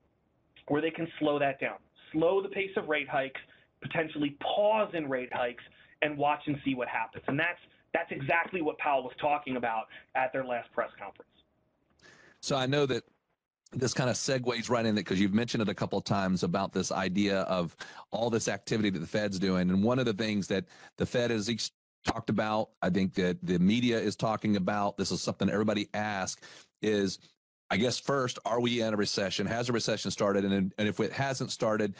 where 0.68 0.80
they 0.80 0.90
can 0.90 1.06
slow 1.18 1.38
that 1.38 1.60
down, 1.60 1.76
slow 2.12 2.42
the 2.42 2.48
pace 2.48 2.70
of 2.76 2.88
rate 2.88 3.08
hikes, 3.08 3.40
potentially 3.82 4.36
pause 4.40 4.90
in 4.94 5.08
rate 5.08 5.32
hikes, 5.32 5.62
and 6.02 6.16
watch 6.16 6.40
and 6.46 6.56
see 6.64 6.74
what 6.74 6.88
happens. 6.88 7.24
And 7.28 7.38
that's 7.38 7.58
that's 7.92 8.10
exactly 8.12 8.62
what 8.62 8.78
Powell 8.78 9.02
was 9.02 9.12
talking 9.20 9.56
about 9.56 9.86
at 10.14 10.32
their 10.32 10.44
last 10.44 10.72
press 10.72 10.90
conference. 10.98 11.30
So 12.40 12.56
I 12.56 12.66
know 12.66 12.86
that 12.86 13.04
this 13.72 13.94
kind 13.94 14.10
of 14.10 14.16
segues 14.16 14.68
right 14.68 14.84
in 14.84 14.96
it 14.96 15.00
because 15.00 15.20
you've 15.20 15.34
mentioned 15.34 15.62
it 15.62 15.68
a 15.68 15.74
couple 15.74 15.98
of 15.98 16.04
times 16.04 16.42
about 16.42 16.72
this 16.72 16.90
idea 16.90 17.40
of 17.42 17.76
all 18.10 18.30
this 18.30 18.48
activity 18.48 18.90
that 18.90 18.98
the 18.98 19.06
Fed's 19.06 19.38
doing. 19.38 19.70
And 19.70 19.84
one 19.84 19.98
of 19.98 20.06
the 20.06 20.12
things 20.12 20.48
that 20.48 20.64
the 20.96 21.06
Fed 21.06 21.30
has 21.30 21.70
talked 22.04 22.30
about, 22.30 22.70
I 22.82 22.90
think 22.90 23.14
that 23.14 23.38
the 23.42 23.58
media 23.58 23.98
is 23.98 24.16
talking 24.16 24.56
about, 24.56 24.96
this 24.96 25.10
is 25.10 25.22
something 25.22 25.48
everybody 25.48 25.88
asks, 25.94 26.42
is 26.82 27.18
I 27.70 27.76
guess 27.76 28.00
first, 28.00 28.38
are 28.44 28.60
we 28.60 28.80
in 28.80 28.92
a 28.92 28.96
recession? 28.96 29.46
Has 29.46 29.68
a 29.68 29.72
recession 29.72 30.10
started? 30.10 30.44
And, 30.44 30.74
and 30.76 30.88
if 30.88 30.98
it 30.98 31.12
hasn't 31.12 31.52
started, 31.52 31.94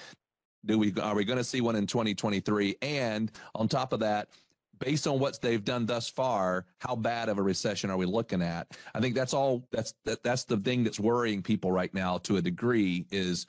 do 0.65 0.79
we 0.79 0.93
are 1.01 1.15
we 1.15 1.25
going 1.25 1.39
to 1.39 1.45
see 1.45 1.61
one 1.61 1.77
in 1.77 1.87
2023? 1.87 2.77
And 2.83 3.31
on 3.55 3.69
top 3.69 3.93
of 3.93 4.01
that, 4.01 4.29
based 4.81 5.07
on 5.07 5.21
what 5.21 5.41
they've 5.41 5.65
done 5.65 5.87
thus 5.87 6.09
far, 6.09 6.67
how 6.79 6.97
bad 6.97 7.29
of 7.29 7.39
a 7.39 7.43
recession 7.43 7.91
are 7.91 7.97
we 7.97 8.07
looking 8.07 8.43
at? 8.43 8.67
I 8.95 9.01
think 9.01 9.15
that's 9.15 9.35
all. 9.35 9.69
That's 9.71 9.95
that, 10.05 10.25
that's 10.25 10.45
the 10.45 10.57
thing 10.57 10.83
that's 10.83 10.99
worrying 10.99 11.43
people 11.43 11.71
right 11.71 11.93
now 11.95 12.19
to 12.19 12.39
a 12.39 12.43
degree. 12.43 13.07
Is 13.11 13.47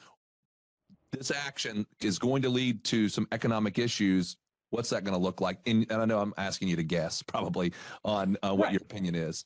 this 1.12 1.32
action 1.32 1.86
is 2.02 2.20
going 2.20 2.42
to 2.44 2.50
lead 2.50 2.84
to 2.86 3.10
some 3.10 3.28
economic 3.32 3.80
issues? 3.80 4.38
What's 4.70 4.90
that 4.92 5.04
going 5.04 5.16
to 5.16 5.20
look 5.20 5.42
like? 5.42 5.60
And, 5.66 5.86
and, 5.92 6.02
I 6.02 6.06
know 6.06 6.20
I'm 6.20 6.34
asking 6.38 6.70
you 6.70 6.78
to 6.78 6.84
guess 6.84 7.22
probably 7.28 7.74
on 8.06 8.38
uh, 8.44 8.54
what 8.54 8.66
right. 8.66 8.74
your 8.74 8.82
opinion 8.82 9.16
is. 9.16 9.46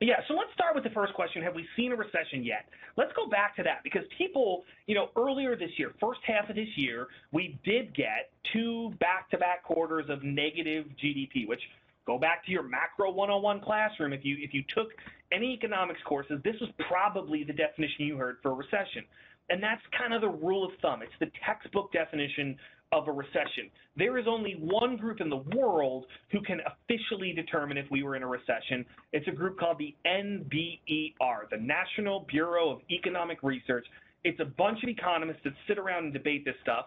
Yeah, 0.00 0.16
so 0.28 0.34
let's 0.34 0.52
start 0.52 0.74
with 0.74 0.84
the 0.84 0.90
first 0.90 1.14
question. 1.14 1.42
Have 1.42 1.54
we 1.54 1.66
seen 1.74 1.90
a 1.90 1.96
recession 1.96 2.44
yet? 2.44 2.66
Let's 2.98 3.12
go 3.16 3.28
back 3.28 3.56
to 3.56 3.62
that 3.62 3.82
because 3.82 4.02
people, 4.18 4.64
you 4.86 4.94
know, 4.94 5.08
earlier 5.16 5.56
this 5.56 5.70
year, 5.78 5.94
first 5.98 6.20
half 6.26 6.50
of 6.50 6.56
this 6.56 6.68
year, 6.76 7.08
we 7.32 7.58
did 7.64 7.94
get 7.94 8.30
two 8.52 8.92
back 9.00 9.30
to 9.30 9.38
back 9.38 9.64
quarters 9.64 10.04
of 10.10 10.22
negative 10.22 10.84
GDP, 11.02 11.48
which 11.48 11.62
go 12.06 12.18
back 12.18 12.44
to 12.44 12.52
your 12.52 12.62
macro 12.62 13.10
101 13.10 13.62
classroom. 13.62 14.12
If 14.12 14.22
you 14.22 14.36
if 14.38 14.52
you 14.52 14.62
took 14.74 14.88
any 15.32 15.54
economics 15.54 16.00
courses, 16.06 16.40
this 16.44 16.56
was 16.60 16.68
probably 16.86 17.42
the 17.42 17.54
definition 17.54 18.04
you 18.04 18.18
heard 18.18 18.36
for 18.42 18.50
a 18.50 18.54
recession. 18.54 19.02
And 19.48 19.62
that's 19.62 19.82
kind 19.96 20.12
of 20.12 20.20
the 20.20 20.28
rule 20.28 20.64
of 20.64 20.72
thumb. 20.82 21.02
It's 21.02 21.12
the 21.20 21.30
textbook 21.44 21.92
definition 21.92 22.56
of 22.92 23.08
a 23.08 23.12
recession. 23.12 23.70
There 23.96 24.18
is 24.18 24.26
only 24.28 24.56
one 24.60 24.96
group 24.96 25.20
in 25.20 25.28
the 25.28 25.42
world 25.56 26.06
who 26.30 26.40
can 26.42 26.60
officially 26.60 27.32
determine 27.32 27.76
if 27.76 27.86
we 27.90 28.02
were 28.02 28.16
in 28.16 28.22
a 28.22 28.26
recession. 28.26 28.84
It's 29.12 29.26
a 29.28 29.32
group 29.32 29.58
called 29.58 29.78
the 29.78 29.94
NBER, 30.06 31.50
the 31.50 31.56
National 31.58 32.20
Bureau 32.28 32.70
of 32.70 32.80
Economic 32.90 33.42
Research. 33.42 33.86
It's 34.24 34.40
a 34.40 34.44
bunch 34.44 34.82
of 34.82 34.88
economists 34.88 35.40
that 35.44 35.52
sit 35.66 35.78
around 35.78 36.04
and 36.04 36.12
debate 36.12 36.44
this 36.44 36.54
stuff. 36.62 36.86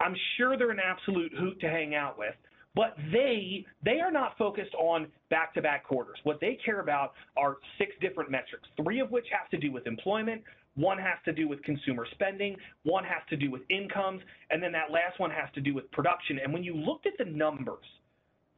I'm 0.00 0.14
sure 0.36 0.56
they're 0.56 0.70
an 0.70 0.80
absolute 0.84 1.32
hoot 1.34 1.60
to 1.60 1.68
hang 1.68 1.94
out 1.94 2.18
with, 2.18 2.34
but 2.78 2.94
they 3.10 3.66
they 3.84 3.98
are 3.98 4.12
not 4.12 4.38
focused 4.38 4.72
on 4.76 5.08
back-to-back 5.30 5.84
quarters. 5.84 6.16
What 6.22 6.38
they 6.40 6.56
care 6.64 6.78
about 6.78 7.12
are 7.36 7.56
six 7.76 7.90
different 8.00 8.30
metrics, 8.30 8.68
three 8.80 9.00
of 9.00 9.10
which 9.10 9.26
have 9.36 9.50
to 9.50 9.58
do 9.58 9.72
with 9.72 9.88
employment, 9.88 10.42
one 10.76 10.96
has 10.96 11.18
to 11.24 11.32
do 11.32 11.48
with 11.48 11.60
consumer 11.64 12.06
spending, 12.12 12.56
one 12.84 13.02
has 13.02 13.22
to 13.30 13.36
do 13.36 13.50
with 13.50 13.62
incomes, 13.68 14.22
and 14.50 14.62
then 14.62 14.70
that 14.70 14.92
last 14.92 15.18
one 15.18 15.32
has 15.32 15.48
to 15.56 15.60
do 15.60 15.74
with 15.74 15.90
production. 15.90 16.38
And 16.38 16.52
when 16.52 16.62
you 16.62 16.72
looked 16.72 17.06
at 17.06 17.14
the 17.18 17.24
numbers 17.24 17.84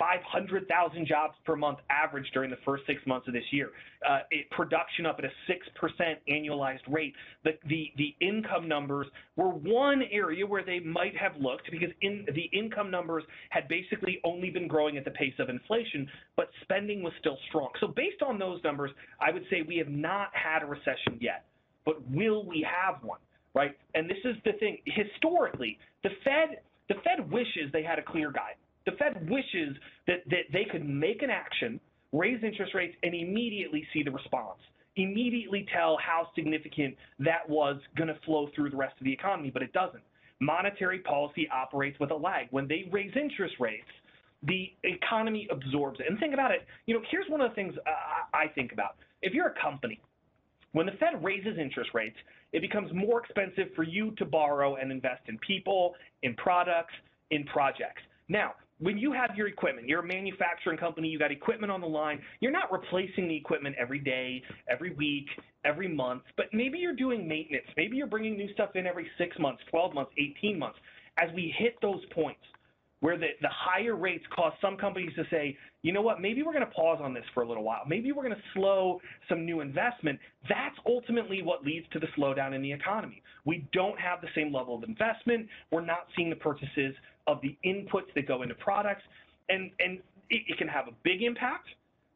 500,000 0.01 1.07
jobs 1.07 1.35
per 1.45 1.55
month 1.55 1.79
average 1.91 2.27
during 2.33 2.51
the 2.51 2.57
first 2.65 2.85
six 2.87 3.01
months 3.07 3.29
of 3.29 3.35
this 3.35 3.45
year. 3.53 3.69
Uh, 4.09 4.21
it, 4.31 4.51
production 4.51 5.05
up 5.05 5.19
at 5.19 5.27
a 5.27 5.31
6% 5.47 6.17
annualized 6.27 6.79
rate. 6.89 7.15
The, 7.45 7.51
the, 7.69 7.93
the 7.99 8.17
income 8.21 8.67
numbers 8.67 9.07
were 9.37 9.51
one 9.51 10.03
area 10.11 10.47
where 10.47 10.65
they 10.65 10.81
might 10.81 11.15
have 11.19 11.37
looked 11.39 11.71
because 11.71 11.91
in, 12.01 12.27
the 12.35 12.49
income 12.59 12.91
numbers 12.91 13.25
had 13.51 13.69
basically 13.69 14.21
only 14.25 14.49
been 14.49 14.67
growing 14.67 14.97
at 14.97 15.05
the 15.05 15.11
pace 15.11 15.35
of 15.39 15.51
inflation, 15.51 16.09
but 16.35 16.49
spending 16.63 17.03
was 17.03 17.13
still 17.21 17.37
strong. 17.51 17.69
So 17.79 17.89
based 17.89 18.23
on 18.27 18.39
those 18.39 18.59
numbers, 18.65 18.91
I 19.21 19.31
would 19.31 19.45
say 19.51 19.63
we 19.69 19.77
have 19.77 19.91
not 19.91 20.29
had 20.33 20.63
a 20.63 20.67
recession 20.67 21.19
yet, 21.21 21.45
but 21.85 21.97
will 22.11 22.47
we 22.47 22.67
have 22.67 23.05
one? 23.05 23.21
Right? 23.53 23.77
And 23.95 24.09
this 24.09 24.19
is 24.25 24.37
the 24.45 24.53
thing. 24.61 24.79
Historically, 24.87 25.77
the 26.05 26.11
Fed 26.25 26.61
the 26.89 26.95
Fed 27.05 27.31
wishes 27.31 27.71
they 27.73 27.83
had 27.83 27.99
a 27.99 28.03
clear 28.03 28.33
guide 28.33 28.55
the 28.87 28.93
Fed 28.93 29.29
wishes 29.29 29.77
that, 30.07 30.21
that 30.31 30.45
they 30.53 30.65
could 30.71 30.89
make 30.89 31.23
an 31.23 31.31
action, 31.31 31.81
raise 32.13 32.43
interest 32.43 32.75
rates, 32.75 32.97
and 33.03 33.15
immediately 33.15 33.87
see 33.93 34.03
the 34.03 34.11
response, 34.11 34.59
immediately 34.97 35.67
tell 35.73 35.99
how 36.05 36.29
significant 36.35 36.97
that 37.19 37.49
was 37.49 37.77
going 37.97 38.09
to 38.09 38.19
flow 38.25 38.49
through 38.55 38.71
the 38.71 38.77
rest 38.77 38.95
of 38.99 39.05
the 39.05 39.13
economy, 39.13 39.51
but 39.51 39.63
it 39.63 39.73
doesn't. 39.73 40.03
Monetary 40.41 41.01
policy 41.01 41.49
operates 41.53 41.99
with 42.01 42.11
a 42.11 42.17
lag. 42.17 42.47
When 42.51 42.67
they 42.67 42.89
raise 42.91 43.13
interest 43.15 43.55
rates, 43.61 43.87
the 44.43 44.73
economy 44.85 45.47
absorbs 45.51 46.01
it. 46.01 46.07
And 46.09 46.19
think 46.19 46.33
about 46.33 46.51
it, 46.51 46.67
you 46.87 46.95
know, 46.95 47.03
here's 47.11 47.29
one 47.29 47.43
of 47.43 47.51
the 47.51 47.55
things 47.55 47.75
uh, 47.87 47.91
I 48.35 48.49
think 48.49 48.73
about. 48.73 48.97
If 49.21 49.35
you're 49.35 49.49
a 49.49 49.61
company, 49.61 50.01
when 50.73 50.87
the 50.87 50.93
Fed 50.93 51.23
raises 51.23 51.59
interest 51.59 51.91
rates, 51.95 52.17
it 52.53 52.61
becomes 52.61 52.91
more 52.95 53.21
expensive 53.21 53.75
for 53.77 53.83
you 53.83 54.13
to 54.13 54.25
borrow 54.25 54.77
and 54.77 54.91
invest 54.91 55.23
in 55.27 55.39
people, 55.39 55.95
in 56.23 56.35
products, 56.35 56.95
in 57.31 57.45
projects. 57.45 58.03
Now, 58.29 58.55
when 58.81 58.99
you 58.99 59.13
have 59.13 59.37
your 59.37 59.47
equipment, 59.47 59.87
you're 59.87 60.01
a 60.01 60.07
manufacturing 60.07 60.79
company, 60.79 61.09
you 61.09 61.19
got 61.19 61.31
equipment 61.31 61.71
on 61.71 61.81
the 61.81 61.87
line, 61.87 62.21
you're 62.41 62.51
not 62.51 62.73
replacing 62.73 63.29
the 63.29 63.37
equipment 63.37 63.77
every 63.79 63.99
day, 63.99 64.43
every 64.69 64.95
week, 64.95 65.27
every 65.65 65.89
month, 65.89 66.23
but 66.37 66.47
maybe 66.53 66.79
you're 66.79 66.97
doing 66.97 67.29
maintenance. 67.29 67.67
Maybe 67.77 67.97
you're 67.97 68.07
bringing 68.07 68.37
new 68.37 68.53
stuff 68.55 68.71
in 68.75 68.87
every 68.87 69.07
six 69.19 69.39
months, 69.39 69.63
12 69.71 69.95
months, 69.95 70.13
18 70.19 70.59
months. 70.59 70.79
As 71.19 71.29
we 71.35 71.55
hit 71.57 71.77
those 71.83 72.01
points 72.13 72.41
where 73.01 73.17
the, 73.17 73.29
the 73.41 73.49
higher 73.51 73.97
rates 73.97 74.25
cause 74.35 74.53
some 74.61 74.77
companies 74.77 75.11
to 75.17 75.25
say, 75.31 75.57
you 75.83 75.93
know 75.93 76.03
what, 76.03 76.21
maybe 76.21 76.43
we're 76.43 76.53
going 76.53 76.65
to 76.65 76.71
pause 76.73 77.01
on 77.03 77.15
this 77.15 77.25
for 77.33 77.43
a 77.43 77.49
little 77.49 77.65
while. 77.65 77.81
Maybe 77.87 78.13
we're 78.13 78.23
going 78.23 78.35
to 78.35 78.43
slow 78.55 79.01
some 79.29 79.47
new 79.47 79.61
investment. 79.61 80.19
That's 80.49 80.77
ultimately 80.87 81.43
what 81.43 81.65
leads 81.65 81.87
to 81.93 81.99
the 81.99 82.07
slowdown 82.19 82.55
in 82.55 82.61
the 82.61 82.73
economy. 82.73 83.23
We 83.47 83.67
don't 83.73 83.99
have 83.99 84.21
the 84.21 84.29
same 84.35 84.53
level 84.53 84.77
of 84.77 84.85
investment. 84.85 85.49
We're 85.71 85.85
not 85.85 86.07
seeing 86.15 86.31
the 86.31 86.37
purchases 86.37 86.95
of 87.27 87.41
the 87.43 87.57
inputs 87.65 88.13
that 88.15 88.29
go 88.29 88.43
into 88.43 88.55
products, 88.57 89.03
and 89.49 89.71
and 89.79 89.99
it, 90.29 90.43
it 90.49 90.59
can 90.59 90.69
have 90.69 90.89
a 90.89 90.93
big 91.03 91.23
impact. 91.23 91.69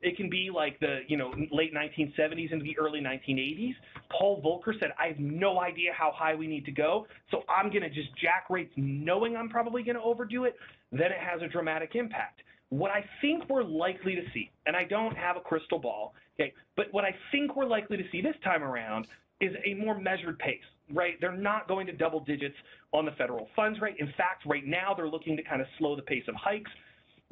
It 0.04 0.18
can 0.18 0.28
be 0.28 0.50
like 0.54 0.78
the 0.80 1.00
you 1.08 1.16
know 1.16 1.34
late 1.50 1.74
1970s 1.74 2.52
into 2.52 2.62
the 2.62 2.78
early 2.78 3.00
1980s. 3.00 3.74
Paul 4.10 4.42
Volcker 4.42 4.78
said, 4.78 4.92
"I 5.00 5.08
have 5.08 5.18
no 5.18 5.60
idea 5.60 5.92
how 5.96 6.12
high 6.14 6.34
we 6.34 6.46
need 6.46 6.64
to 6.66 6.72
go, 6.72 7.06
so 7.30 7.42
I'm 7.48 7.70
going 7.70 7.82
to 7.82 7.90
just 7.90 8.14
jack 8.16 8.44
rates, 8.50 8.72
knowing 8.76 9.34
I'm 9.34 9.48
probably 9.48 9.82
going 9.82 9.96
to 9.96 10.02
overdo 10.02 10.44
it." 10.44 10.56
Then 10.92 11.10
it 11.10 11.18
has 11.18 11.40
a 11.42 11.48
dramatic 11.48 11.94
impact. 11.94 12.42
What 12.68 12.90
I 12.90 13.04
think 13.20 13.48
we're 13.48 13.64
likely 13.64 14.14
to 14.14 14.22
see, 14.32 14.50
and 14.66 14.76
I 14.76 14.84
don't 14.84 15.16
have 15.16 15.36
a 15.36 15.40
crystal 15.40 15.78
ball, 15.78 16.14
okay, 16.38 16.52
but 16.76 16.86
what 16.92 17.04
I 17.04 17.14
think 17.32 17.56
we're 17.56 17.66
likely 17.66 17.96
to 17.96 18.04
see 18.12 18.20
this 18.20 18.36
time 18.44 18.62
around 18.62 19.06
is 19.40 19.52
a 19.64 19.74
more 19.74 19.98
measured 19.98 20.38
pace 20.38 20.62
right? 20.92 21.14
They're 21.20 21.36
not 21.36 21.68
going 21.68 21.86
to 21.86 21.92
double 21.92 22.20
digits 22.20 22.56
on 22.92 23.04
the 23.04 23.12
federal 23.12 23.48
funds 23.56 23.80
rate. 23.80 23.96
In 23.98 24.08
fact, 24.16 24.44
right 24.46 24.66
now 24.66 24.94
they're 24.94 25.08
looking 25.08 25.36
to 25.36 25.42
kind 25.42 25.60
of 25.60 25.66
slow 25.78 25.96
the 25.96 26.02
pace 26.02 26.24
of 26.28 26.34
hikes. 26.34 26.70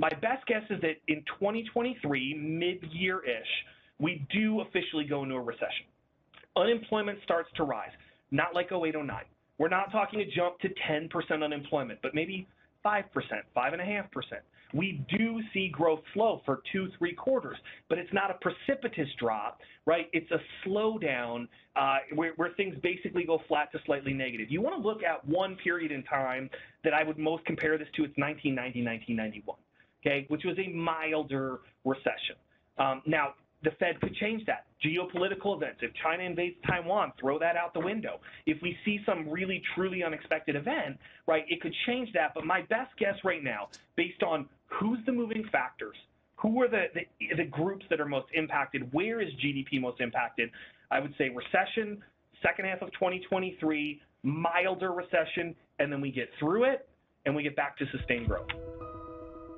My 0.03 0.09
best 0.09 0.45
guess 0.49 0.65
is 0.69 0.81
that 0.81 0.97
in 1.07 1.23
2023, 1.39 2.35
mid-year-ish, 2.35 3.47
we 4.01 4.27
do 4.35 4.61
officially 4.63 5.05
go 5.05 5.23
into 5.23 5.37
a 5.37 5.41
recession. 5.41 5.87
Unemployment 6.57 7.21
starts 7.23 7.49
to 7.55 7.63
rise, 7.63 7.93
not 8.33 8.53
like 8.53 8.73
0809. 8.73 9.23
We're 9.59 9.69
not 9.69 9.93
talking 9.93 10.19
a 10.21 10.27
jump 10.27 10.59
to 10.59 10.71
10% 10.91 11.45
unemployment, 11.45 12.01
but 12.03 12.17
maybe 12.17 12.49
5%, 12.85 13.05
5.5% 13.57 14.09
we 14.75 15.05
do 15.17 15.41
see 15.53 15.69
growth 15.69 16.01
slow 16.15 16.41
for 16.45 16.63
two, 16.73 16.89
three 16.99 17.15
quarters, 17.15 17.57
but 17.89 17.99
it's 17.99 18.13
not 18.13 18.31
a 18.31 18.35
precipitous 18.35 19.09
drop, 19.19 19.61
right? 19.87 20.09
It's 20.13 20.31
a 20.31 20.41
slowdown 20.67 21.47
uh, 21.77 21.99
where, 22.15 22.33
where 22.37 22.51
things 22.57 22.75
basically 22.83 23.25
go 23.25 23.41
flat 23.49 23.71
to 23.73 23.81
slightly 23.85 24.15
negative. 24.15 24.51
You 24.51 24.61
want 24.63 24.81
to 24.81 24.87
look 24.87 25.03
at 25.03 25.27
one 25.27 25.57
period 25.57 25.93
in 25.93 26.03
time 26.05 26.49
that 26.85 26.95
I 26.95 27.03
would 27.03 27.19
most 27.19 27.45
compare 27.45 27.77
this 27.77 27.89
to. 27.97 28.05
It's 28.05 28.17
1990, 28.17 28.83
1991, 28.83 29.57
okay, 30.05 30.27
which 30.29 30.43
was 30.45 30.57
a 30.59 30.69
milder 30.71 31.61
recession. 31.85 32.37
Um, 32.79 33.03
now, 33.07 33.35
the 33.63 33.71
Fed 33.79 34.01
could 34.01 34.15
change 34.17 34.45
that. 34.47 34.67
Geopolitical 34.85 35.57
events. 35.57 35.79
If 35.83 35.93
China 36.03 36.25
invades 36.25 36.57
Taiwan, 36.67 37.13
throw 37.21 37.39
that 37.39 37.57
out 37.57 37.73
the 37.75 37.81
window. 37.81 38.21
If 38.47 38.61
we 38.61 38.77
see 38.85 38.99
some 39.07 39.29
really 39.29 39.63
truly 39.75 40.03
unexpected 40.03 40.57
event, 40.57 40.99
right, 41.29 41.45
it 41.49 41.61
could 41.61 41.75
change 41.87 42.13
that. 42.15 42.33
But 42.35 42.45
my 42.45 42.63
best 42.63 42.91
guess 42.99 43.15
right 43.25 43.43
now, 43.43 43.69
based 43.97 44.23
on 44.23 44.49
who's 44.67 44.99
the 45.07 45.13
moving 45.13 45.45
factors, 45.53 45.95
who 46.37 46.61
are 46.61 46.69
the, 46.69 46.87
the, 46.95 47.37
the 47.37 47.45
groups 47.45 47.85
that 47.89 48.01
are 48.01 48.09
most 48.09 48.27
impacted, 48.35 48.93
where 48.93 49.21
is 49.21 49.29
GDP 49.45 49.81
most 49.81 50.01
impacted, 50.01 50.51
I 50.91 50.99
would 50.99 51.15
say 51.17 51.29
recession, 51.29 52.03
second 52.43 52.65
half 52.65 52.83
of 52.83 52.91
2023, 52.93 54.01
milder 54.25 54.93
recession, 54.93 55.55
and 55.79 55.93
then 55.93 56.01
we 56.01 56.11
get 56.11 56.29
through 56.41 56.65
it 56.65 56.89
and 57.27 57.37
we 57.37 57.45
get 57.45 57.55
back 57.55 57.79
to 57.79 57.85
sustained 57.97 58.27
growth. 58.27 58.49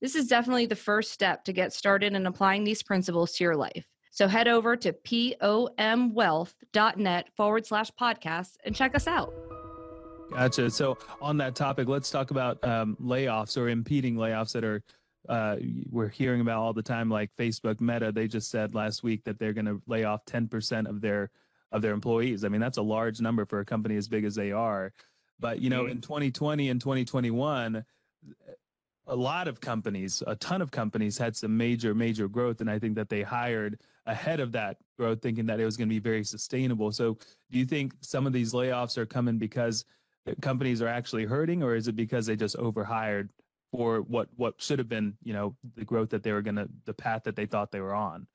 this 0.00 0.14
is 0.14 0.28
definitely 0.28 0.66
the 0.66 0.76
first 0.76 1.10
step 1.12 1.44
to 1.44 1.52
get 1.52 1.72
started 1.72 2.12
in 2.14 2.26
applying 2.26 2.62
these 2.64 2.82
principles 2.82 3.32
to 3.34 3.44
your 3.44 3.56
life. 3.56 3.86
So 4.10 4.26
head 4.26 4.48
over 4.48 4.74
to 4.76 4.92
pomwealth.net 4.92 7.28
forward 7.36 7.66
slash 7.66 7.90
podcast 8.00 8.56
and 8.64 8.74
check 8.74 8.96
us 8.96 9.06
out. 9.06 9.34
Gotcha. 10.30 10.70
So 10.70 10.96
on 11.20 11.36
that 11.38 11.54
topic, 11.54 11.88
let's 11.88 12.10
talk 12.10 12.30
about 12.30 12.62
um, 12.64 12.96
layoffs 13.00 13.56
or 13.56 13.68
impeding 13.68 14.16
layoffs 14.16 14.52
that 14.52 14.64
are 14.64 14.82
uh, 15.28 15.56
we're 15.90 16.08
hearing 16.08 16.40
about 16.40 16.58
all 16.58 16.72
the 16.72 16.82
time. 16.82 17.10
Like 17.10 17.30
Facebook, 17.38 17.80
Meta, 17.80 18.12
they 18.12 18.28
just 18.28 18.50
said 18.50 18.74
last 18.74 19.02
week 19.02 19.24
that 19.24 19.38
they're 19.38 19.52
going 19.52 19.66
to 19.66 19.82
lay 19.86 20.04
off 20.04 20.24
10% 20.24 20.88
of 20.88 21.00
their 21.00 21.30
of 21.70 21.82
their 21.82 21.92
employees. 21.92 22.44
I 22.44 22.48
mean, 22.48 22.62
that's 22.62 22.78
a 22.78 22.82
large 22.82 23.20
number 23.20 23.44
for 23.44 23.60
a 23.60 23.64
company 23.64 23.96
as 23.96 24.08
big 24.08 24.24
as 24.24 24.34
they 24.34 24.52
are. 24.52 24.92
But 25.38 25.60
you 25.60 25.70
know, 25.70 25.82
mm-hmm. 25.82 25.92
in 25.92 26.00
2020 26.00 26.70
and 26.70 26.80
2021, 26.80 27.84
a 29.08 29.16
lot 29.16 29.48
of 29.48 29.60
companies, 29.60 30.22
a 30.26 30.36
ton 30.36 30.60
of 30.60 30.70
companies 30.70 31.16
had 31.16 31.34
some 31.34 31.56
major, 31.56 31.94
major 31.94 32.28
growth. 32.28 32.60
And 32.60 32.70
I 32.70 32.78
think 32.78 32.94
that 32.96 33.08
they 33.08 33.22
hired 33.22 33.80
ahead 34.06 34.38
of 34.38 34.52
that 34.52 34.76
growth, 34.98 35.22
thinking 35.22 35.46
that 35.46 35.58
it 35.60 35.64
was 35.64 35.76
going 35.76 35.88
to 35.88 35.94
be 35.94 35.98
very 35.98 36.24
sustainable. 36.24 36.92
So 36.92 37.14
do 37.50 37.58
you 37.58 37.64
think 37.64 37.94
some 38.00 38.26
of 38.26 38.32
these 38.32 38.52
layoffs 38.52 38.98
are 38.98 39.06
coming 39.06 39.38
because 39.38 39.84
companies 40.42 40.82
are 40.82 40.88
actually 40.88 41.24
hurting, 41.24 41.62
or 41.62 41.74
is 41.74 41.88
it 41.88 41.96
because 41.96 42.26
they 42.26 42.36
just 42.36 42.56
overhired 42.56 43.30
for 43.72 44.00
what, 44.02 44.28
what 44.36 44.54
should 44.58 44.78
have 44.78 44.88
been, 44.88 45.14
you 45.22 45.32
know, 45.32 45.56
the 45.76 45.84
growth 45.84 46.10
that 46.10 46.22
they 46.22 46.32
were 46.32 46.42
going 46.42 46.56
to, 46.56 46.68
the 46.84 46.94
path 46.94 47.22
that 47.24 47.34
they 47.36 47.46
thought 47.46 47.72
they 47.72 47.80
were 47.80 47.94
on? 47.94 48.26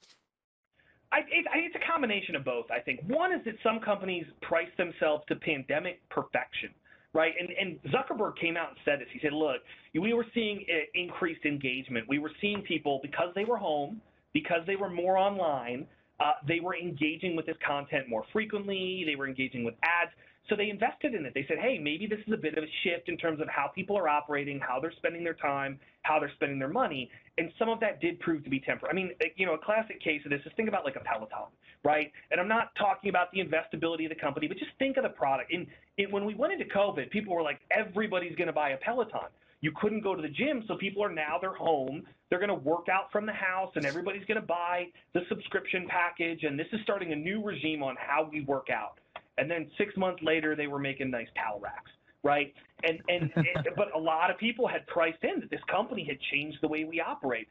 I, 1.12 1.20
it, 1.20 1.46
it's 1.54 1.76
a 1.76 1.92
combination 1.92 2.36
of 2.36 2.44
both. 2.44 2.66
I 2.72 2.80
think 2.80 3.02
one 3.08 3.32
is 3.32 3.46
that 3.46 3.56
some 3.64 3.80
companies 3.80 4.26
price 4.42 4.70
themselves 4.78 5.24
to 5.28 5.36
pandemic 5.36 6.02
perfection 6.10 6.72
right? 7.14 7.34
And, 7.40 7.50
and 7.50 7.80
Zuckerberg 7.94 8.38
came 8.40 8.58
out 8.58 8.70
and 8.70 8.78
said 8.84 9.00
this. 9.00 9.08
He 9.14 9.20
said, 9.22 9.34
look, 9.34 9.58
we 9.94 10.14
were 10.14 10.26
seeing 10.34 10.66
uh, 10.70 11.00
increased 11.00 11.46
engagement. 11.46 12.06
We 12.10 12.20
were 12.20 12.32
seeing 12.42 12.62
people, 12.62 13.00
because 13.02 13.30
they 13.36 13.46
were 13.46 13.58
home, 13.58 14.02
because 14.34 14.62
they 14.66 14.76
were 14.76 14.90
more 14.90 15.18
online, 15.18 15.86
uh, 16.20 16.32
they 16.48 16.60
were 16.60 16.76
engaging 16.76 17.36
with 17.36 17.46
this 17.46 17.58
content 17.66 18.10
more 18.10 18.24
frequently. 18.34 19.04
They 19.06 19.16
were 19.16 19.28
engaging 19.28 19.64
with 19.64 19.76
ads. 19.84 20.12
So 20.50 20.58
they 20.58 20.70
invested 20.70 21.16
in 21.16 21.26
it. 21.26 21.34
They 21.34 21.46
said, 21.48 21.58
hey, 21.58 21.80
maybe 21.80 22.06
this 22.06 22.20
is 22.28 22.34
a 22.34 22.38
bit 22.38 22.58
of 22.58 22.64
a 22.66 22.68
shift 22.84 23.08
in 23.08 23.16
terms 23.18 23.40
of 23.40 23.48
how 23.48 23.68
people 23.74 23.98
are 23.98 24.10
operating, 24.10 24.60
how 24.60 24.80
they're 24.80 24.92
spending 24.98 25.24
their 25.24 25.36
time, 25.36 25.80
how 26.02 26.20
they're 26.20 26.34
spending 26.36 26.60
their 26.60 26.68
money. 26.68 27.10
And 27.38 27.50
some 27.58 27.70
of 27.70 27.80
that 27.80 28.02
did 28.02 28.20
prove 28.20 28.44
to 28.44 28.50
be 28.50 28.60
temporary. 28.60 28.92
I 28.92 28.96
mean, 28.96 29.12
you 29.38 29.46
know, 29.46 29.54
a 29.54 29.58
classic 29.58 30.02
case 30.02 30.22
of 30.26 30.32
this 30.32 30.42
is 30.46 30.52
think 30.58 30.68
about 30.68 30.84
like 30.84 30.98
a 30.98 31.00
Peloton, 31.00 31.48
right? 31.86 32.12
And 32.30 32.42
I'm 32.42 32.50
not 32.50 32.76
talking 32.76 33.10
about 33.10 33.32
the 33.32 33.40
investability 33.40 34.04
of 34.04 34.10
the 34.10 34.20
company, 34.20 34.48
but 34.48 34.58
just 34.58 34.72
think 34.80 34.98
of 34.98 35.04
the 35.04 35.10
product. 35.10 35.54
And 35.54 35.66
when 36.12 36.26
we 36.26 36.36
went 36.36 36.52
into 36.52 36.66
COVID, 36.66 37.10
people 37.10 37.34
were 37.34 37.42
like, 37.42 37.62
everybody's 37.72 38.36
going 38.36 38.48
to 38.48 38.54
buy 38.54 38.72
a 38.72 38.78
Peloton. 38.78 39.30
you 39.64 39.72
couldn't 39.80 40.02
go 40.02 40.14
to 40.14 40.22
the 40.22 40.28
gym, 40.28 40.62
so 40.68 40.76
people 40.76 41.02
are 41.02 41.12
now 41.12 41.38
they're 41.40 41.54
home. 41.54 42.04
They're 42.30 42.38
going 42.38 42.50
to 42.50 42.54
work 42.54 42.90
out 42.90 43.10
from 43.14 43.26
the 43.26 43.32
house, 43.32 43.72
and 43.76 43.86
everybody's 43.86 44.26
going 44.26 44.40
to 44.40 44.46
buy 44.46 44.88
the 45.14 45.22
subscription 45.30 45.88
package. 45.88 46.44
And 46.44 46.60
this 46.60 46.68
is 46.74 46.82
starting 46.84 47.14
a 47.14 47.16
new 47.16 47.42
regime 47.42 47.82
on 47.82 47.96
how 47.98 48.28
we 48.30 48.42
work 48.42 48.68
out. 48.70 49.00
And 49.38 49.50
then 49.50 49.70
six 49.78 49.96
months 49.98 50.22
later, 50.24 50.56
they 50.56 50.68
were 50.68 50.80
making 50.80 51.12
nice 51.12 51.28
towel 51.36 51.60
racks, 51.60 51.92
right? 52.24 52.54
And 52.84 53.00
and, 53.08 53.32
and 53.36 53.68
but 53.76 53.96
a 53.96 54.00
lot 54.00 54.30
of 54.30 54.38
people 54.38 54.68
had 54.68 54.86
priced 54.88 55.24
in 55.24 55.40
that 55.42 55.50
this 55.50 55.64
company 55.70 56.06
had 56.06 56.18
changed 56.32 56.58
the 56.62 56.68
way 56.68 56.84
we 56.84 57.02
operate. 57.02 57.48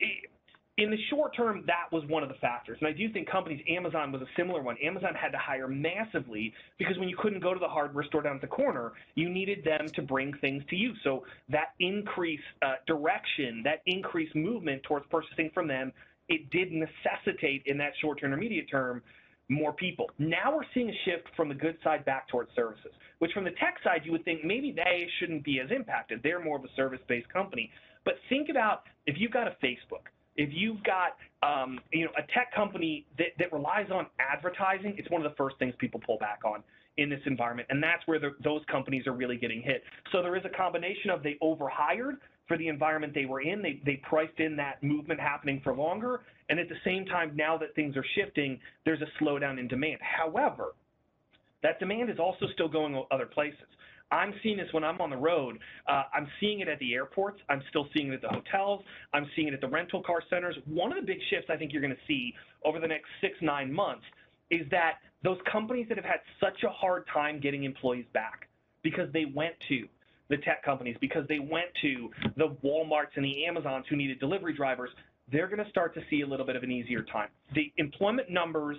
It, 0.00 0.30
in 0.78 0.90
the 0.90 0.98
short 1.08 1.34
term, 1.34 1.64
that 1.66 1.90
was 1.90 2.04
one 2.06 2.22
of 2.22 2.28
the 2.28 2.34
factors. 2.34 2.76
And 2.80 2.88
I 2.88 2.92
do 2.92 3.10
think 3.10 3.30
companies, 3.30 3.62
Amazon 3.68 4.12
was 4.12 4.20
a 4.20 4.26
similar 4.36 4.60
one. 4.60 4.76
Amazon 4.82 5.14
had 5.14 5.30
to 5.30 5.38
hire 5.38 5.68
massively 5.68 6.52
because 6.78 6.98
when 6.98 7.08
you 7.08 7.16
couldn't 7.16 7.40
go 7.40 7.54
to 7.54 7.60
the 7.60 7.68
hardware 7.68 8.04
store 8.04 8.20
down 8.22 8.34
at 8.34 8.42
the 8.42 8.46
corner, 8.46 8.92
you 9.14 9.30
needed 9.30 9.64
them 9.64 9.86
to 9.94 10.02
bring 10.02 10.34
things 10.34 10.62
to 10.68 10.76
you. 10.76 10.92
So 11.02 11.24
that 11.48 11.68
increased 11.80 12.42
uh, 12.60 12.74
direction, 12.86 13.62
that 13.64 13.80
increased 13.86 14.34
movement 14.34 14.82
towards 14.82 15.06
purchasing 15.10 15.50
from 15.54 15.66
them, 15.66 15.92
it 16.28 16.50
did 16.50 16.72
necessitate 16.72 17.62
in 17.66 17.78
that 17.78 17.92
short 18.02 18.18
to 18.20 18.26
intermediate 18.26 18.70
term 18.70 19.02
more 19.48 19.72
people. 19.72 20.10
Now 20.18 20.54
we're 20.54 20.64
seeing 20.74 20.88
a 20.88 20.98
shift 21.04 21.28
from 21.36 21.48
the 21.48 21.54
good 21.54 21.76
side 21.84 22.04
back 22.04 22.28
towards 22.28 22.50
services, 22.56 22.92
which 23.18 23.32
from 23.32 23.44
the 23.44 23.52
tech 23.52 23.76
side, 23.84 24.02
you 24.04 24.12
would 24.12 24.24
think 24.24 24.44
maybe 24.44 24.72
they 24.72 25.06
shouldn't 25.18 25.44
be 25.44 25.60
as 25.60 25.70
impacted. 25.70 26.20
They're 26.22 26.42
more 26.42 26.58
of 26.58 26.64
a 26.64 26.74
service 26.74 27.00
based 27.08 27.28
company. 27.32 27.70
But 28.04 28.14
think 28.28 28.48
about 28.48 28.82
if 29.06 29.16
you've 29.18 29.32
got 29.32 29.46
a 29.46 29.56
Facebook, 29.62 30.06
if 30.36 30.50
you've 30.52 30.82
got 30.84 31.16
um, 31.42 31.78
you 31.92 32.04
know 32.04 32.10
a 32.18 32.22
tech 32.32 32.54
company 32.54 33.06
that, 33.18 33.28
that 33.38 33.52
relies 33.52 33.90
on 33.92 34.06
advertising, 34.20 34.94
it's 34.98 35.10
one 35.10 35.24
of 35.24 35.30
the 35.30 35.36
first 35.36 35.58
things 35.58 35.74
people 35.78 36.00
pull 36.04 36.18
back 36.18 36.40
on 36.44 36.62
in 36.98 37.10
this 37.10 37.20
environment, 37.26 37.68
and 37.70 37.82
that's 37.82 38.06
where 38.06 38.18
the, 38.18 38.34
those 38.42 38.62
companies 38.70 39.06
are 39.06 39.12
really 39.12 39.36
getting 39.36 39.60
hit. 39.60 39.82
So 40.12 40.22
there 40.22 40.34
is 40.36 40.42
a 40.44 40.56
combination 40.56 41.10
of 41.10 41.22
they 41.22 41.36
overhired 41.42 42.16
for 42.48 42.56
the 42.56 42.68
environment 42.68 43.12
they 43.14 43.26
were 43.26 43.40
in, 43.40 43.60
they 43.60 43.80
they 43.84 43.96
priced 44.08 44.38
in 44.38 44.56
that 44.56 44.82
movement 44.82 45.20
happening 45.20 45.60
for 45.62 45.74
longer, 45.74 46.20
and 46.48 46.58
at 46.58 46.68
the 46.68 46.76
same 46.84 47.04
time, 47.06 47.32
now 47.34 47.56
that 47.58 47.74
things 47.74 47.96
are 47.96 48.04
shifting, 48.14 48.58
there's 48.84 49.00
a 49.02 49.24
slowdown 49.24 49.58
in 49.58 49.68
demand. 49.68 49.98
However, 50.00 50.74
that 51.62 51.78
demand 51.80 52.10
is 52.10 52.18
also 52.18 52.46
still 52.54 52.68
going 52.68 53.02
other 53.10 53.26
places. 53.26 53.66
I'm 54.12 54.32
seeing 54.42 54.56
this 54.56 54.68
when 54.72 54.84
I'm 54.84 55.00
on 55.00 55.10
the 55.10 55.16
road. 55.16 55.58
Uh, 55.88 56.04
I'm 56.14 56.28
seeing 56.38 56.60
it 56.60 56.68
at 56.68 56.78
the 56.78 56.94
airports. 56.94 57.40
I'm 57.48 57.60
still 57.70 57.88
seeing 57.96 58.12
it 58.12 58.14
at 58.14 58.22
the 58.22 58.28
hotels. 58.28 58.84
I'm 59.12 59.26
seeing 59.34 59.48
it 59.48 59.54
at 59.54 59.60
the 59.60 59.68
rental 59.68 60.00
car 60.02 60.22
centers. 60.30 60.56
One 60.66 60.92
of 60.92 61.00
the 61.00 61.06
big 61.06 61.18
shifts 61.28 61.48
I 61.50 61.56
think 61.56 61.72
you're 61.72 61.82
going 61.82 61.94
to 61.94 62.06
see 62.06 62.32
over 62.64 62.78
the 62.78 62.86
next 62.86 63.06
six, 63.20 63.34
nine 63.42 63.72
months 63.72 64.04
is 64.50 64.60
that 64.70 64.98
those 65.24 65.38
companies 65.50 65.86
that 65.88 65.96
have 65.96 66.04
had 66.04 66.20
such 66.40 66.62
a 66.62 66.68
hard 66.68 67.04
time 67.12 67.40
getting 67.40 67.64
employees 67.64 68.06
back 68.12 68.48
because 68.82 69.12
they 69.12 69.24
went 69.24 69.54
to 69.68 69.88
the 70.28 70.36
tech 70.38 70.64
companies, 70.64 70.96
because 71.00 71.26
they 71.28 71.38
went 71.38 71.66
to 71.82 72.10
the 72.36 72.56
Walmarts 72.64 73.16
and 73.16 73.24
the 73.24 73.44
Amazons 73.44 73.86
who 73.88 73.96
needed 73.96 74.20
delivery 74.20 74.52
drivers, 74.52 74.90
they're 75.30 75.48
going 75.48 75.62
to 75.62 75.70
start 75.70 75.94
to 75.94 76.00
see 76.08 76.22
a 76.22 76.26
little 76.26 76.46
bit 76.46 76.56
of 76.56 76.62
an 76.62 76.70
easier 76.70 77.02
time. 77.02 77.28
The 77.54 77.72
employment 77.78 78.30
numbers, 78.30 78.76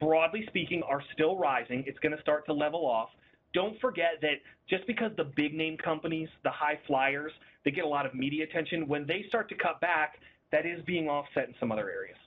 broadly 0.00 0.44
speaking, 0.48 0.82
are 0.88 1.02
still 1.14 1.36
rising. 1.36 1.84
It's 1.86 1.98
going 2.00 2.14
to 2.14 2.20
start 2.20 2.46
to 2.46 2.52
level 2.52 2.86
off 2.86 3.10
don't 3.56 3.80
forget 3.80 4.20
that 4.20 4.42
just 4.68 4.86
because 4.86 5.10
the 5.16 5.24
big 5.24 5.54
name 5.54 5.78
companies, 5.78 6.28
the 6.44 6.50
high 6.50 6.78
flyers, 6.86 7.32
they 7.64 7.70
get 7.70 7.84
a 7.84 7.88
lot 7.88 8.04
of 8.04 8.14
media 8.14 8.44
attention, 8.44 8.86
when 8.86 9.06
they 9.06 9.24
start 9.28 9.48
to 9.48 9.54
cut 9.54 9.80
back, 9.80 10.16
that 10.52 10.66
is 10.66 10.84
being 10.84 11.08
offset 11.08 11.48
in 11.48 11.54
some 11.58 11.72
other 11.72 11.90
areas. 11.90 12.18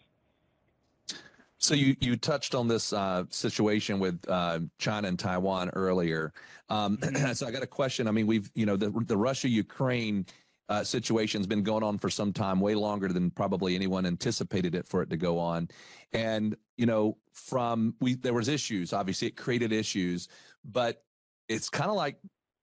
So 1.59 1.75
you 1.75 1.95
you 1.99 2.15
touched 2.15 2.55
on 2.55 2.67
this 2.67 2.93
uh, 2.93 3.25
situation 3.29 3.99
with 3.99 4.19
uh, 4.27 4.61
China 4.79 5.07
and 5.07 5.19
Taiwan 5.19 5.69
earlier. 5.69 6.33
Um, 6.69 6.97
so 7.33 7.45
I 7.45 7.51
got 7.51 7.63
a 7.63 7.67
question. 7.67 8.07
I 8.07 8.11
mean, 8.11 8.25
we've 8.25 8.49
you 8.55 8.65
know 8.65 8.77
the 8.77 8.89
the 8.89 9.17
Russia 9.17 9.49
Ukraine 9.49 10.25
uh, 10.69 10.83
situation's 10.83 11.47
been 11.47 11.63
going 11.63 11.83
on 11.83 11.97
for 11.97 12.09
some 12.09 12.31
time, 12.31 12.59
way 12.59 12.75
longer 12.75 13.09
than 13.09 13.31
probably 13.31 13.75
anyone 13.75 14.05
anticipated 14.05 14.75
it 14.75 14.87
for 14.87 15.01
it 15.01 15.09
to 15.09 15.17
go 15.17 15.39
on. 15.39 15.67
And 16.13 16.55
you 16.77 16.85
know, 16.85 17.17
from 17.33 17.95
we 17.99 18.15
there 18.15 18.33
was 18.33 18.47
issues. 18.47 18.93
Obviously, 18.93 19.27
it 19.27 19.35
created 19.35 19.71
issues, 19.71 20.27
but 20.63 21.03
it's 21.47 21.69
kind 21.69 21.89
of 21.89 21.95
like 21.95 22.17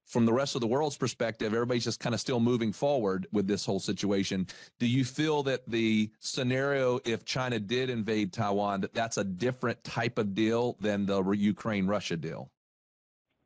from 0.06 0.25
the 0.25 0.32
rest 0.32 0.54
of 0.54 0.60
the 0.60 0.66
world's 0.66 0.96
perspective, 0.96 1.52
everybody's 1.52 1.84
just 1.84 1.98
kind 1.98 2.14
of 2.14 2.20
still 2.20 2.38
moving 2.38 2.72
forward 2.72 3.26
with 3.32 3.48
this 3.48 3.66
whole 3.66 3.80
situation. 3.80 4.46
Do 4.78 4.86
you 4.86 5.04
feel 5.04 5.42
that 5.44 5.68
the 5.68 6.10
scenario, 6.20 7.00
if 7.04 7.25
China 7.25 7.58
did 7.58 7.90
invade 7.90 8.32
Taiwan, 8.32 8.82
that 8.82 8.94
that's 8.94 9.16
a 9.16 9.25
different 9.25 9.82
type 9.82 10.18
of 10.18 10.32
deal 10.32 10.76
than 10.80 11.06
the 11.06 11.22
Ukraine 11.32 11.88
Russia 11.88 12.16
deal? 12.16 12.52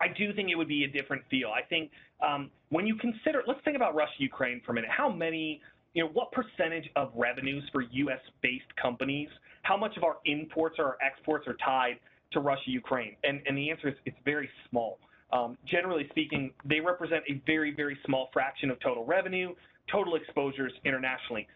I 0.01 0.09
do 0.09 0.33
think 0.33 0.49
it 0.51 0.57
would 0.57 0.69
be 0.69 0.85
a 0.85 0.89
different 0.89 1.23
feel. 1.31 1.51
I 1.55 1.63
think 1.63 1.91
um, 2.27 2.51
when 2.71 2.87
you 2.87 2.97
consider, 2.97 3.43
let's 3.47 3.61
think 3.65 3.77
about 3.77 3.95
Russia 3.95 4.13
Ukraine 4.19 4.61
for 4.65 4.73
a 4.73 4.75
minute. 4.75 4.91
How 4.91 5.11
many, 5.11 5.61
you 5.95 6.03
know, 6.03 6.11
what 6.13 6.33
percentage 6.33 6.89
of 6.97 7.13
revenues 7.15 7.65
for 7.73 7.83
U.S. 7.83 8.21
based 8.43 8.75
companies, 8.81 9.29
how 9.63 9.77
much 9.77 9.97
of 9.97 10.05
our 10.05 10.17
imports 10.25 10.77
or 10.79 10.87
our 10.87 10.99
exports 11.05 11.47
are 11.47 11.57
tied 11.65 11.99
to 12.33 12.41
Russia 12.41 12.71
Ukraine? 12.71 13.17
And, 13.25 13.41
and 13.47 13.57
the 13.57 13.71
answer 13.71 13.89
is 13.89 13.95
it's 14.07 14.17
very 14.25 14.49
small. 14.71 14.99
Um, 15.33 15.57
generally 15.71 16.07
speaking, 16.11 16.53
they 16.65 16.81
represent 16.81 17.23
a 17.29 17.41
very, 17.47 17.75
very 17.75 17.97
small 18.05 18.31
fraction 18.33 18.71
of 18.71 18.81
total 18.81 19.05
revenue, 19.05 19.55
total 19.91 20.17
exposures 20.17 20.73
internationally. 20.85 21.47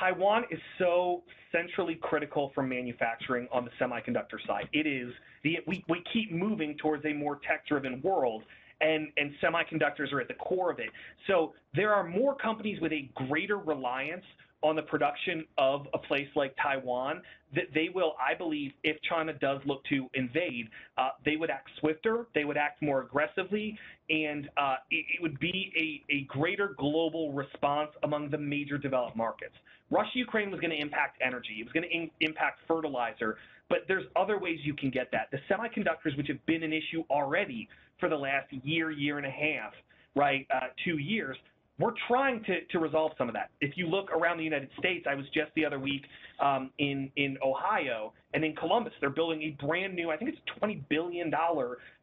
Taiwan 0.00 0.44
is 0.50 0.58
so 0.78 1.22
centrally 1.52 1.98
critical 2.00 2.50
for 2.54 2.62
manufacturing 2.62 3.46
on 3.52 3.64
the 3.64 3.70
semiconductor 3.80 4.44
side. 4.46 4.68
It 4.72 4.86
is 4.86 5.12
the 5.44 5.58
we, 5.66 5.84
we 5.88 6.02
keep 6.12 6.32
moving 6.32 6.76
towards 6.78 7.04
a 7.04 7.12
more 7.12 7.38
tech-driven 7.46 8.00
world, 8.02 8.42
and 8.80 9.08
and 9.16 9.32
semiconductors 9.42 10.12
are 10.12 10.20
at 10.20 10.28
the 10.28 10.34
core 10.34 10.70
of 10.70 10.78
it. 10.78 10.88
So 11.26 11.52
there 11.74 11.92
are 11.92 12.04
more 12.04 12.34
companies 12.34 12.80
with 12.80 12.92
a 12.92 13.10
greater 13.14 13.58
reliance 13.58 14.24
on 14.62 14.76
the 14.76 14.82
production 14.82 15.44
of 15.58 15.86
a 15.94 15.98
place 15.98 16.28
like 16.36 16.54
Taiwan, 16.62 17.22
that 17.54 17.64
they 17.74 17.88
will, 17.92 18.14
I 18.20 18.34
believe, 18.34 18.72
if 18.84 18.96
China 19.02 19.32
does 19.32 19.60
look 19.64 19.82
to 19.86 20.08
invade, 20.14 20.68
uh, 20.98 21.10
they 21.24 21.36
would 21.36 21.50
act 21.50 21.70
swifter, 21.80 22.26
they 22.34 22.44
would 22.44 22.56
act 22.56 22.82
more 22.82 23.02
aggressively, 23.02 23.78
and 24.08 24.48
uh, 24.56 24.76
it, 24.90 25.04
it, 25.14 25.22
would 25.22 25.38
be 25.40 25.72
a, 26.10 26.14
a 26.14 26.24
greater 26.24 26.74
global 26.78 27.32
response 27.32 27.90
among 28.02 28.30
the 28.30 28.38
major 28.38 28.78
developed 28.78 29.16
markets. 29.16 29.54
Russia 29.90 30.10
Ukraine 30.14 30.50
was 30.50 30.60
going 30.60 30.70
to 30.70 30.80
impact 30.80 31.20
energy, 31.24 31.56
it 31.60 31.64
was 31.64 31.72
going 31.72 31.88
to 31.88 32.24
impact 32.24 32.60
fertilizer, 32.68 33.36
but 33.68 33.78
there's 33.88 34.04
other 34.16 34.38
ways 34.38 34.58
you 34.62 34.74
can 34.74 34.90
get 34.90 35.10
that. 35.12 35.30
The 35.32 35.38
semiconductors, 35.52 36.16
which 36.16 36.28
have 36.28 36.44
been 36.46 36.62
an 36.62 36.72
issue 36.72 37.02
already 37.10 37.68
for 37.98 38.08
the 38.08 38.16
last 38.16 38.46
year, 38.64 38.90
year 38.90 39.18
and 39.18 39.26
a 39.26 39.30
half, 39.30 39.72
right, 40.14 40.46
uh, 40.54 40.66
two 40.84 40.98
years, 40.98 41.36
we're 41.80 41.94
trying 42.08 42.44
to, 42.44 42.64
to 42.66 42.78
resolve 42.78 43.12
some 43.16 43.28
of 43.28 43.34
that. 43.34 43.50
If 43.60 43.76
you 43.76 43.86
look 43.86 44.10
around 44.12 44.38
the 44.38 44.44
United 44.44 44.68
States, 44.78 45.06
I 45.08 45.14
was 45.14 45.24
just 45.34 45.50
the 45.56 45.64
other 45.64 45.78
week 45.78 46.04
um, 46.38 46.70
in, 46.78 47.10
in 47.16 47.38
Ohio 47.44 48.12
and 48.34 48.44
in 48.44 48.54
Columbus. 48.54 48.92
They're 49.00 49.10
building 49.10 49.42
a 49.42 49.64
brand 49.64 49.94
new, 49.94 50.10
I 50.10 50.16
think 50.16 50.30
it's 50.30 50.40
a 50.56 50.64
$20 50.64 50.82
billion 50.88 51.32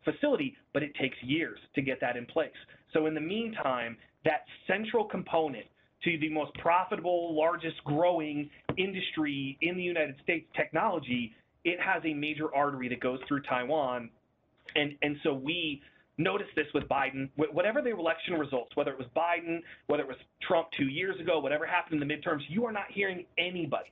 facility, 0.04 0.56
but 0.74 0.84
it 0.84 0.94
takes 1.00 1.16
years 1.22 1.60
to 1.76 1.82
get 1.82 2.02
that 2.02 2.18
in 2.18 2.26
place. 2.26 2.50
So 2.94 3.06
in 3.06 3.14
the 3.14 3.22
meantime, 3.22 3.98
that 4.26 4.46
central 4.66 5.06
component 5.06 5.66
to 6.04 6.18
the 6.20 6.30
most 6.30 6.54
profitable, 6.56 7.36
largest 7.36 7.84
growing 7.84 8.50
industry 8.78 9.58
in 9.62 9.78
the 9.78 9.84
United 9.84 10.16
States, 10.24 10.48
technology, 10.56 11.34
it 11.64 11.80
has 11.80 12.02
a 12.06 12.14
major 12.14 12.54
artery 12.54 12.90
that 12.90 13.00
goes 13.00 13.20
through 13.28 13.42
Taiwan. 13.44 14.10
And, 14.76 14.96
and 15.02 15.18
so 15.24 15.34
we 15.34 15.82
Notice 16.18 16.48
this 16.56 16.66
with 16.74 16.86
Biden. 16.86 17.30
Whatever 17.36 17.82
the 17.82 17.92
election 17.92 18.36
results, 18.36 18.76
whether 18.76 18.92
it 18.92 18.98
was 18.98 19.08
Biden, 19.16 19.62
whether 19.86 20.04
it 20.04 20.08
was 20.08 20.18
Trump 20.42 20.68
two 20.78 20.88
years 20.88 21.20
ago, 21.20 21.40
whatever 21.40 21.66
happened 21.66 22.02
in 22.02 22.08
the 22.08 22.14
midterms, 22.14 22.42
you 22.50 22.66
are 22.66 22.72
not 22.72 22.86
hearing 22.90 23.26
anybody, 23.38 23.92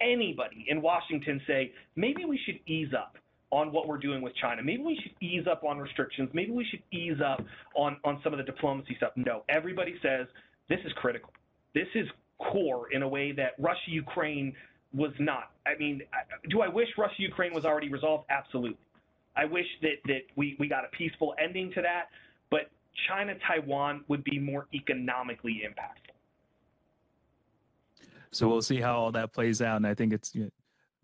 anybody 0.00 0.66
in 0.68 0.82
Washington 0.82 1.40
say, 1.46 1.72
maybe 1.96 2.24
we 2.26 2.38
should 2.44 2.60
ease 2.66 2.92
up 2.92 3.16
on 3.50 3.72
what 3.72 3.86
we're 3.86 3.98
doing 3.98 4.20
with 4.20 4.34
China. 4.36 4.62
Maybe 4.62 4.82
we 4.82 4.98
should 5.02 5.12
ease 5.20 5.46
up 5.50 5.64
on 5.64 5.78
restrictions. 5.78 6.28
Maybe 6.32 6.50
we 6.50 6.66
should 6.70 6.82
ease 6.92 7.20
up 7.24 7.42
on, 7.74 7.96
on 8.04 8.20
some 8.22 8.32
of 8.32 8.38
the 8.38 8.44
diplomacy 8.44 8.94
stuff. 8.96 9.12
No, 9.16 9.44
everybody 9.48 9.94
says 10.02 10.26
this 10.68 10.80
is 10.84 10.92
critical. 10.96 11.30
This 11.74 11.88
is 11.94 12.06
core 12.38 12.92
in 12.92 13.02
a 13.02 13.08
way 13.08 13.32
that 13.32 13.52
Russia 13.58 13.90
Ukraine 13.90 14.54
was 14.92 15.12
not. 15.18 15.50
I 15.66 15.76
mean, 15.78 16.02
do 16.50 16.62
I 16.62 16.68
wish 16.68 16.88
Russia 16.98 17.14
Ukraine 17.18 17.54
was 17.54 17.64
already 17.64 17.90
resolved? 17.90 18.24
Absolutely. 18.28 18.76
I 19.36 19.44
wish 19.44 19.66
that, 19.82 19.96
that 20.06 20.22
we, 20.36 20.56
we 20.58 20.68
got 20.68 20.84
a 20.84 20.96
peaceful 20.96 21.34
ending 21.42 21.72
to 21.74 21.82
that, 21.82 22.08
but 22.50 22.70
China 23.08 23.34
Taiwan 23.46 24.04
would 24.08 24.22
be 24.24 24.38
more 24.38 24.68
economically 24.72 25.62
impactful. 25.66 26.14
So 28.30 28.48
we'll 28.48 28.62
see 28.62 28.80
how 28.80 28.96
all 28.96 29.12
that 29.12 29.32
plays 29.32 29.62
out, 29.62 29.76
and 29.76 29.86
I 29.86 29.94
think 29.94 30.12
it's 30.12 30.36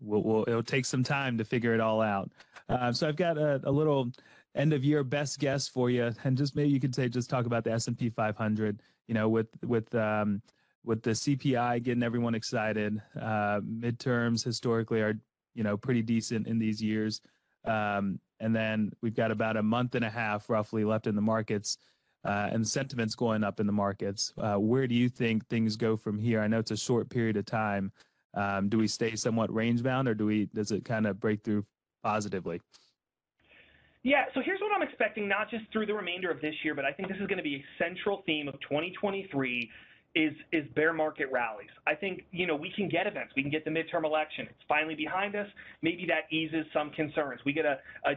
we'll, 0.01 0.21
we'll 0.21 0.43
it'll 0.47 0.63
take 0.63 0.85
some 0.85 1.03
time 1.03 1.37
to 1.37 1.45
figure 1.45 1.73
it 1.73 1.79
all 1.79 2.01
out. 2.01 2.29
Uh, 2.67 2.91
so 2.91 3.07
I've 3.07 3.15
got 3.15 3.37
a, 3.37 3.61
a, 3.63 3.71
little 3.71 4.11
end 4.53 4.73
of 4.73 4.83
year 4.83 5.03
best 5.03 5.39
guess 5.39 5.67
for 5.67 5.89
you, 5.89 6.11
and 6.25 6.37
just 6.37 6.55
maybe 6.55 6.69
you 6.69 6.79
could 6.79 6.93
say 6.93 7.07
just 7.07 7.29
talk 7.29 7.45
about 7.45 7.63
the 7.63 7.71
S 7.71 7.87
and 7.87 7.97
P 7.97 8.09
500. 8.09 8.81
You 9.07 9.13
know, 9.13 9.29
with 9.29 9.47
with 9.63 9.93
um, 9.95 10.41
with 10.83 11.03
the 11.03 11.11
CPI 11.11 11.83
getting 11.83 12.03
everyone 12.03 12.35
excited, 12.35 13.01
uh, 13.19 13.61
midterms 13.61 14.43
historically 14.43 15.01
are 15.01 15.17
you 15.53 15.63
know 15.63 15.77
pretty 15.77 16.01
decent 16.01 16.47
in 16.47 16.59
these 16.59 16.81
years. 16.81 17.21
Um, 17.65 18.19
and 18.39 18.55
then 18.55 18.91
we've 19.01 19.15
got 19.15 19.31
about 19.31 19.57
a 19.57 19.63
month 19.63 19.95
and 19.95 20.03
a 20.03 20.09
half 20.09 20.49
roughly 20.49 20.83
left 20.83 21.07
in 21.07 21.15
the 21.15 21.21
markets. 21.21 21.77
uh, 22.23 22.49
and 22.51 22.67
sentiments 22.67 23.15
going 23.15 23.43
up 23.43 23.59
in 23.59 23.65
the 23.65 23.73
markets. 23.73 24.33
Uh, 24.37 24.55
where 24.55 24.87
do 24.87 24.95
you 24.95 25.09
think 25.09 25.47
things 25.47 25.75
go 25.75 25.95
from 25.95 26.19
here? 26.19 26.39
I 26.41 26.47
know 26.47 26.59
it's 26.59 26.71
a 26.71 26.77
short 26.77 27.09
period 27.09 27.37
of 27.37 27.45
time. 27.45 27.91
Um, 28.33 28.69
do 28.69 28.77
we 28.77 28.87
stay 28.87 29.15
somewhat 29.15 29.53
range 29.53 29.83
bound, 29.83 30.07
or 30.07 30.13
do 30.13 30.25
we 30.25 30.45
does 30.53 30.71
it 30.71 30.85
kind 30.85 31.05
of 31.07 31.19
break 31.19 31.43
through 31.43 31.65
positively? 32.03 32.61
Yeah, 34.03 34.25
so 34.33 34.41
here's 34.43 34.59
what 34.61 34.71
I'm 34.75 34.81
expecting, 34.81 35.27
not 35.27 35.49
just 35.49 35.65
through 35.71 35.85
the 35.85 35.93
remainder 35.93 36.31
of 36.31 36.41
this 36.41 36.55
year, 36.63 36.73
but 36.73 36.85
I 36.85 36.91
think 36.91 37.07
this 37.07 37.17
is 37.17 37.27
going 37.27 37.37
to 37.37 37.43
be 37.43 37.55
a 37.57 37.83
central 37.83 38.23
theme 38.25 38.47
of 38.47 38.55
2023 38.61 39.69
is 40.13 40.33
is 40.51 40.65
bear 40.75 40.93
market 40.93 41.27
rallies. 41.31 41.69
I 41.87 41.95
think 41.95 42.23
you 42.31 42.45
know 42.45 42.55
we 42.55 42.71
can 42.71 42.89
get 42.89 43.07
events. 43.07 43.33
We 43.35 43.41
can 43.41 43.51
get 43.51 43.63
the 43.63 43.71
midterm 43.71 44.03
election. 44.03 44.45
It's 44.49 44.63
finally 44.67 44.95
behind 44.95 45.35
us. 45.35 45.47
Maybe 45.81 46.05
that 46.07 46.23
eases 46.31 46.65
some 46.73 46.89
concerns. 46.91 47.39
We 47.45 47.53
get 47.53 47.65
a, 47.65 47.79
a 48.05 48.15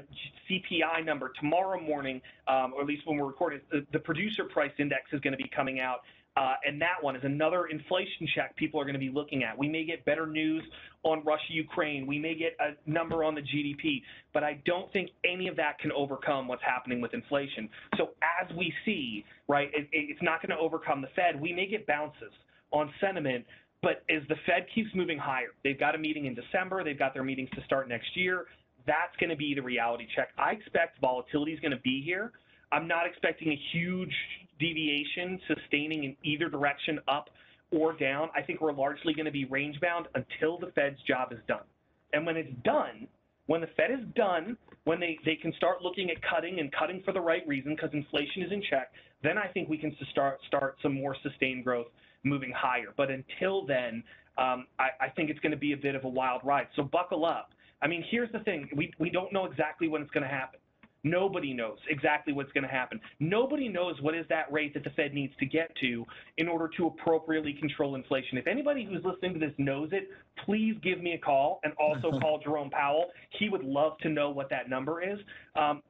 CPI 0.50 1.04
number 1.04 1.32
tomorrow 1.38 1.80
morning, 1.80 2.20
um, 2.48 2.72
or 2.74 2.82
at 2.82 2.86
least 2.86 3.06
when 3.06 3.16
we're 3.16 3.26
recording. 3.26 3.60
The, 3.70 3.86
the 3.92 4.00
producer 4.00 4.44
price 4.44 4.72
index 4.78 5.12
is 5.12 5.20
going 5.20 5.32
to 5.32 5.42
be 5.42 5.50
coming 5.54 5.80
out. 5.80 6.00
Uh, 6.36 6.54
and 6.66 6.80
that 6.80 6.96
one 7.00 7.14
is 7.14 7.22
another 7.24 7.66
inflation 7.66 8.26
check 8.34 8.56
people 8.56 8.80
are 8.80 8.84
going 8.84 8.94
to 8.94 8.98
be 9.00 9.10
looking 9.10 9.44
at. 9.44 9.56
We 9.56 9.68
may 9.68 9.84
get 9.84 10.04
better 10.04 10.26
news 10.26 10.64
on 11.04 11.22
Russia 11.24 11.50
Ukraine. 11.50 12.06
We 12.06 12.18
may 12.18 12.34
get 12.34 12.56
a 12.58 12.72
number 12.90 13.22
on 13.22 13.36
the 13.36 13.40
GDP, 13.40 14.02
but 14.32 14.42
I 14.42 14.60
don't 14.66 14.92
think 14.92 15.10
any 15.24 15.46
of 15.46 15.54
that 15.56 15.78
can 15.78 15.92
overcome 15.92 16.48
what's 16.48 16.62
happening 16.62 17.00
with 17.00 17.14
inflation. 17.14 17.68
So 17.96 18.10
as 18.42 18.54
we 18.56 18.72
see, 18.84 19.24
right, 19.46 19.68
it, 19.72 19.88
it's 19.92 20.22
not 20.22 20.42
going 20.42 20.56
to 20.56 20.62
overcome 20.62 21.02
the 21.02 21.08
Fed. 21.14 21.40
We 21.40 21.52
may 21.52 21.66
get 21.66 21.86
bounces 21.86 22.32
on 22.72 22.90
sentiment, 23.00 23.44
but 23.80 24.02
as 24.10 24.22
the 24.28 24.36
Fed 24.44 24.66
keeps 24.74 24.90
moving 24.94 25.18
higher, 25.18 25.54
they've 25.62 25.78
got 25.78 25.94
a 25.94 25.98
meeting 25.98 26.26
in 26.26 26.34
December, 26.34 26.82
they've 26.82 26.98
got 26.98 27.14
their 27.14 27.24
meetings 27.24 27.50
to 27.54 27.62
start 27.64 27.88
next 27.88 28.16
year. 28.16 28.46
That's 28.86 29.14
going 29.20 29.30
to 29.30 29.36
be 29.36 29.54
the 29.54 29.62
reality 29.62 30.06
check. 30.16 30.30
I 30.36 30.50
expect 30.50 31.00
volatility 31.00 31.52
is 31.52 31.60
going 31.60 31.72
to 31.72 31.80
be 31.80 32.02
here. 32.04 32.32
I'm 32.72 32.88
not 32.88 33.06
expecting 33.06 33.52
a 33.52 33.60
huge 33.72 34.12
deviation 34.58 35.40
sustaining 35.46 36.04
in 36.04 36.16
either 36.22 36.48
direction, 36.48 37.00
up 37.08 37.30
or 37.70 37.92
down. 37.92 38.28
I 38.36 38.42
think 38.42 38.60
we're 38.60 38.72
largely 38.72 39.14
going 39.14 39.26
to 39.26 39.32
be 39.32 39.44
range 39.46 39.80
bound 39.80 40.06
until 40.14 40.58
the 40.58 40.72
Fed's 40.74 41.00
job 41.06 41.32
is 41.32 41.38
done. 41.48 41.64
And 42.12 42.24
when 42.24 42.36
it's 42.36 42.52
done, 42.64 43.08
when 43.46 43.60
the 43.60 43.68
Fed 43.76 43.90
is 43.90 44.06
done, 44.14 44.56
when 44.84 45.00
they, 45.00 45.18
they 45.24 45.36
can 45.36 45.52
start 45.54 45.82
looking 45.82 46.10
at 46.10 46.16
cutting 46.22 46.60
and 46.60 46.72
cutting 46.72 47.02
for 47.04 47.12
the 47.12 47.20
right 47.20 47.42
reason 47.46 47.74
because 47.74 47.90
inflation 47.92 48.42
is 48.42 48.52
in 48.52 48.62
check, 48.70 48.92
then 49.22 49.36
I 49.38 49.48
think 49.48 49.68
we 49.68 49.78
can 49.78 49.94
start 50.12 50.38
start 50.46 50.76
some 50.82 50.94
more 50.94 51.16
sustained 51.22 51.64
growth 51.64 51.86
moving 52.22 52.52
higher. 52.56 52.92
But 52.96 53.08
until 53.10 53.66
then, 53.66 54.02
um, 54.38 54.66
I, 54.78 54.88
I 55.00 55.08
think 55.14 55.30
it's 55.30 55.40
going 55.40 55.52
to 55.52 55.58
be 55.58 55.72
a 55.72 55.76
bit 55.76 55.94
of 55.94 56.04
a 56.04 56.08
wild 56.08 56.42
ride. 56.44 56.68
So 56.76 56.82
buckle 56.82 57.24
up. 57.24 57.50
I 57.82 57.86
mean, 57.86 58.04
here's 58.10 58.30
the 58.32 58.40
thing: 58.40 58.68
we 58.76 58.92
we 58.98 59.10
don't 59.10 59.32
know 59.32 59.44
exactly 59.46 59.88
when 59.88 60.02
it's 60.02 60.10
going 60.10 60.24
to 60.24 60.28
happen. 60.28 60.60
Nobody 61.04 61.52
knows 61.52 61.78
exactly 61.88 62.32
what's 62.32 62.50
going 62.52 62.64
to 62.64 62.70
happen. 62.70 62.98
Nobody 63.20 63.68
knows 63.68 64.00
what 64.00 64.14
is 64.14 64.24
that 64.30 64.50
rate 64.50 64.74
that 64.74 64.84
the 64.84 64.90
Fed 64.90 65.12
needs 65.12 65.34
to 65.38 65.46
get 65.46 65.70
to 65.82 66.04
in 66.38 66.48
order 66.48 66.68
to 66.78 66.86
appropriately 66.86 67.52
control 67.52 67.94
inflation. 67.94 68.38
If 68.38 68.46
anybody 68.46 68.84
who's 68.84 69.04
listening 69.04 69.34
to 69.34 69.38
this 69.38 69.52
knows 69.58 69.90
it, 69.92 70.08
please 70.44 70.74
give 70.82 71.00
me 71.02 71.12
a 71.12 71.18
call 71.18 71.60
and 71.62 71.74
also 71.74 72.18
call 72.20 72.40
Jerome 72.42 72.70
Powell. 72.70 73.06
He 73.38 73.48
would 73.50 73.62
love 73.62 73.98
to 73.98 74.08
know 74.08 74.30
what 74.30 74.48
that 74.50 74.68
number 74.68 75.02
is. 75.02 75.18
Um, 75.54 75.82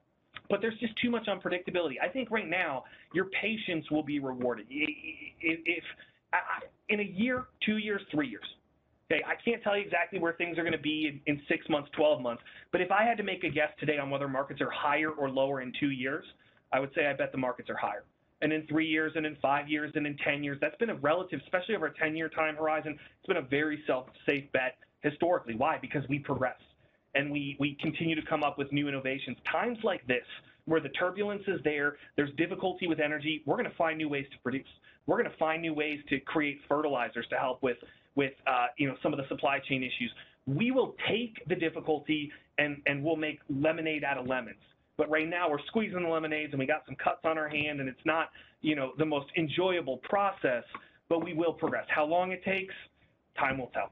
but 0.51 0.61
there's 0.61 0.79
just 0.79 0.93
too 1.01 1.11
much 1.11 1.27
unpredictability. 1.27 1.95
I 2.03 2.09
think 2.09 2.31
right 2.31 2.49
now 2.49 2.85
your 3.15 3.27
patience 3.41 3.91
will 3.91 4.03
be 4.03 4.19
rewarded. 4.19 4.67
If, 4.69 5.61
if 5.65 5.85
in 6.89 7.01
a 7.01 7.05
year, 7.05 7.45
two 7.65 7.79
years, 7.79 8.03
three 8.11 8.29
years, 8.29 8.45
Okay, 9.11 9.23
I 9.27 9.35
can't 9.45 9.63
tell 9.63 9.77
you 9.77 9.85
exactly 9.85 10.19
where 10.19 10.33
things 10.33 10.57
are 10.59 10.63
going 10.63 10.73
to 10.73 10.79
be 10.79 11.21
in, 11.27 11.35
in 11.35 11.43
six 11.47 11.69
months, 11.69 11.91
12 11.95 12.23
months, 12.23 12.43
but 12.73 12.81
if 12.81 12.91
I 12.91 13.05
had 13.05 13.19
to 13.19 13.23
make 13.23 13.45
a 13.45 13.51
guess 13.51 13.69
today 13.79 13.99
on 13.99 14.09
whether 14.09 14.29
markets 14.29 14.61
are 14.63 14.71
higher 14.71 15.11
or 15.11 15.29
lower 15.29 15.61
in 15.61 15.73
two 15.79 15.91
years, 15.91 16.25
I 16.73 16.81
would 16.81 16.91
say 16.95 17.07
I 17.07 17.13
bet 17.13 17.31
the 17.31 17.39
markets 17.39 17.69
are 17.69 17.77
higher. 17.77 18.05
And 18.41 18.53
in 18.53 18.67
three 18.67 18.87
years, 18.87 19.13
and 19.15 19.25
in 19.25 19.37
five 19.41 19.69
years, 19.69 19.93
and 19.95 20.07
in 20.07 20.17
10 20.19 20.43
years, 20.43 20.59
that's 20.61 20.77
been 20.77 20.91
a 20.91 20.97
relative, 20.97 21.41
especially 21.45 21.77
over 21.77 21.87
a 21.87 21.95
10 21.95 22.17
year 22.17 22.29
time 22.29 22.57
horizon, 22.57 22.93
it's 22.93 23.27
been 23.27 23.37
a 23.37 23.49
very 23.49 23.83
self 23.87 24.07
safe 24.27 24.51
bet 24.53 24.77
historically. 25.03 25.55
Why? 25.55 25.79
Because 25.81 26.03
we 26.09 26.19
progress 26.19 26.59
and 27.15 27.31
we, 27.31 27.57
we 27.61 27.77
continue 27.81 28.15
to 28.17 28.27
come 28.27 28.43
up 28.43 28.59
with 28.59 28.73
new 28.73 28.89
innovations. 28.89 29.37
Times 29.51 29.79
like 29.85 30.07
this, 30.07 30.25
where 30.65 30.81
the 30.81 30.89
turbulence 30.91 31.43
is 31.47 31.61
there, 31.63 31.97
there's 32.17 32.35
difficulty 32.37 32.87
with 32.87 32.99
energy, 32.99 33.43
we're 33.47 33.57
going 33.57 33.71
to 33.71 33.77
find 33.77 33.99
new 33.99 34.09
ways 34.09 34.27
to 34.33 34.39
produce. 34.43 34.67
We're 35.07 35.19
going 35.19 35.31
to 35.31 35.37
find 35.37 35.63
new 35.63 35.75
ways 35.75 36.01
to 36.09 36.19
create 36.21 36.61
fertilizers 36.69 37.27
to 37.31 37.37
help 37.37 37.63
with 37.63 37.77
with 38.17 38.33
uh, 38.47 38.67
you 38.77 38.89
know 38.89 38.97
some 39.03 39.13
of 39.13 39.19
the 39.19 39.27
supply 39.29 39.59
chain 39.69 39.83
issues. 39.83 40.11
We 40.47 40.71
will 40.71 40.95
take 41.09 41.43
the 41.49 41.55
difficulty 41.55 42.31
and 42.59 42.83
and 42.87 43.03
we'll 43.03 43.17
make 43.17 43.41
lemonade 43.49 44.05
out 44.05 44.19
of 44.19 44.27
lemons. 44.27 44.61
But 44.97 45.11
right 45.11 45.29
now 45.29 45.51
we're 45.51 45.65
squeezing 45.67 46.03
the 46.03 46.09
lemonades 46.09 46.53
and 46.53 46.61
we 46.61 46.67
got 46.67 46.85
some 46.87 46.95
cuts 46.97 47.21
on 47.25 47.37
our 47.39 47.49
hand 47.49 47.81
and 47.81 47.89
it's 47.89 48.05
not 48.05 48.31
you 48.61 48.77
know 48.77 48.93
the 48.99 49.07
most 49.07 49.27
enjoyable 49.37 49.99
process. 49.99 50.65
But 51.09 51.23
we 51.23 51.35
will 51.35 51.53
progress. 51.53 51.85
How 51.89 52.07
long 52.07 52.33
it 52.33 52.43
takes, 52.45 52.75
time 53.39 53.59
will 53.59 53.71
tell. 53.75 53.91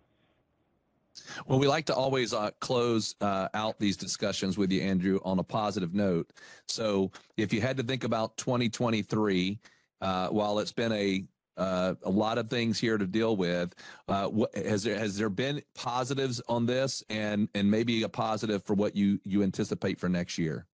Well, 1.46 1.58
we 1.58 1.66
like 1.66 1.86
to 1.86 1.94
always 1.94 2.32
uh, 2.32 2.50
close 2.60 3.14
uh, 3.20 3.48
out 3.52 3.78
these 3.78 3.98
discussions 3.98 4.56
with 4.56 4.72
you, 4.72 4.80
Andrew, 4.80 5.20
on 5.24 5.38
a 5.38 5.42
positive 5.42 5.94
note. 5.94 6.30
So, 6.68 7.10
if 7.36 7.52
you 7.52 7.60
had 7.60 7.76
to 7.76 7.82
think 7.82 8.04
about 8.04 8.38
2023, 8.38 9.58
uh, 10.00 10.28
while 10.28 10.58
it's 10.58 10.72
been 10.72 10.92
a 10.92 11.22
uh, 11.56 11.94
a 12.02 12.10
lot 12.10 12.38
of 12.38 12.48
things 12.48 12.78
here 12.78 12.98
to 12.98 13.06
deal 13.06 13.36
with. 13.36 13.74
Uh, 14.08 14.30
has 14.54 14.84
there 14.84 14.98
has 14.98 15.16
there 15.16 15.28
been 15.28 15.62
positives 15.74 16.40
on 16.48 16.66
this, 16.66 17.02
and 17.08 17.48
and 17.54 17.70
maybe 17.70 18.02
a 18.02 18.08
positive 18.08 18.62
for 18.64 18.74
what 18.74 18.96
you 18.96 19.20
you 19.24 19.42
anticipate 19.42 20.00
for 20.00 20.08
next 20.08 20.38
year? 20.38 20.66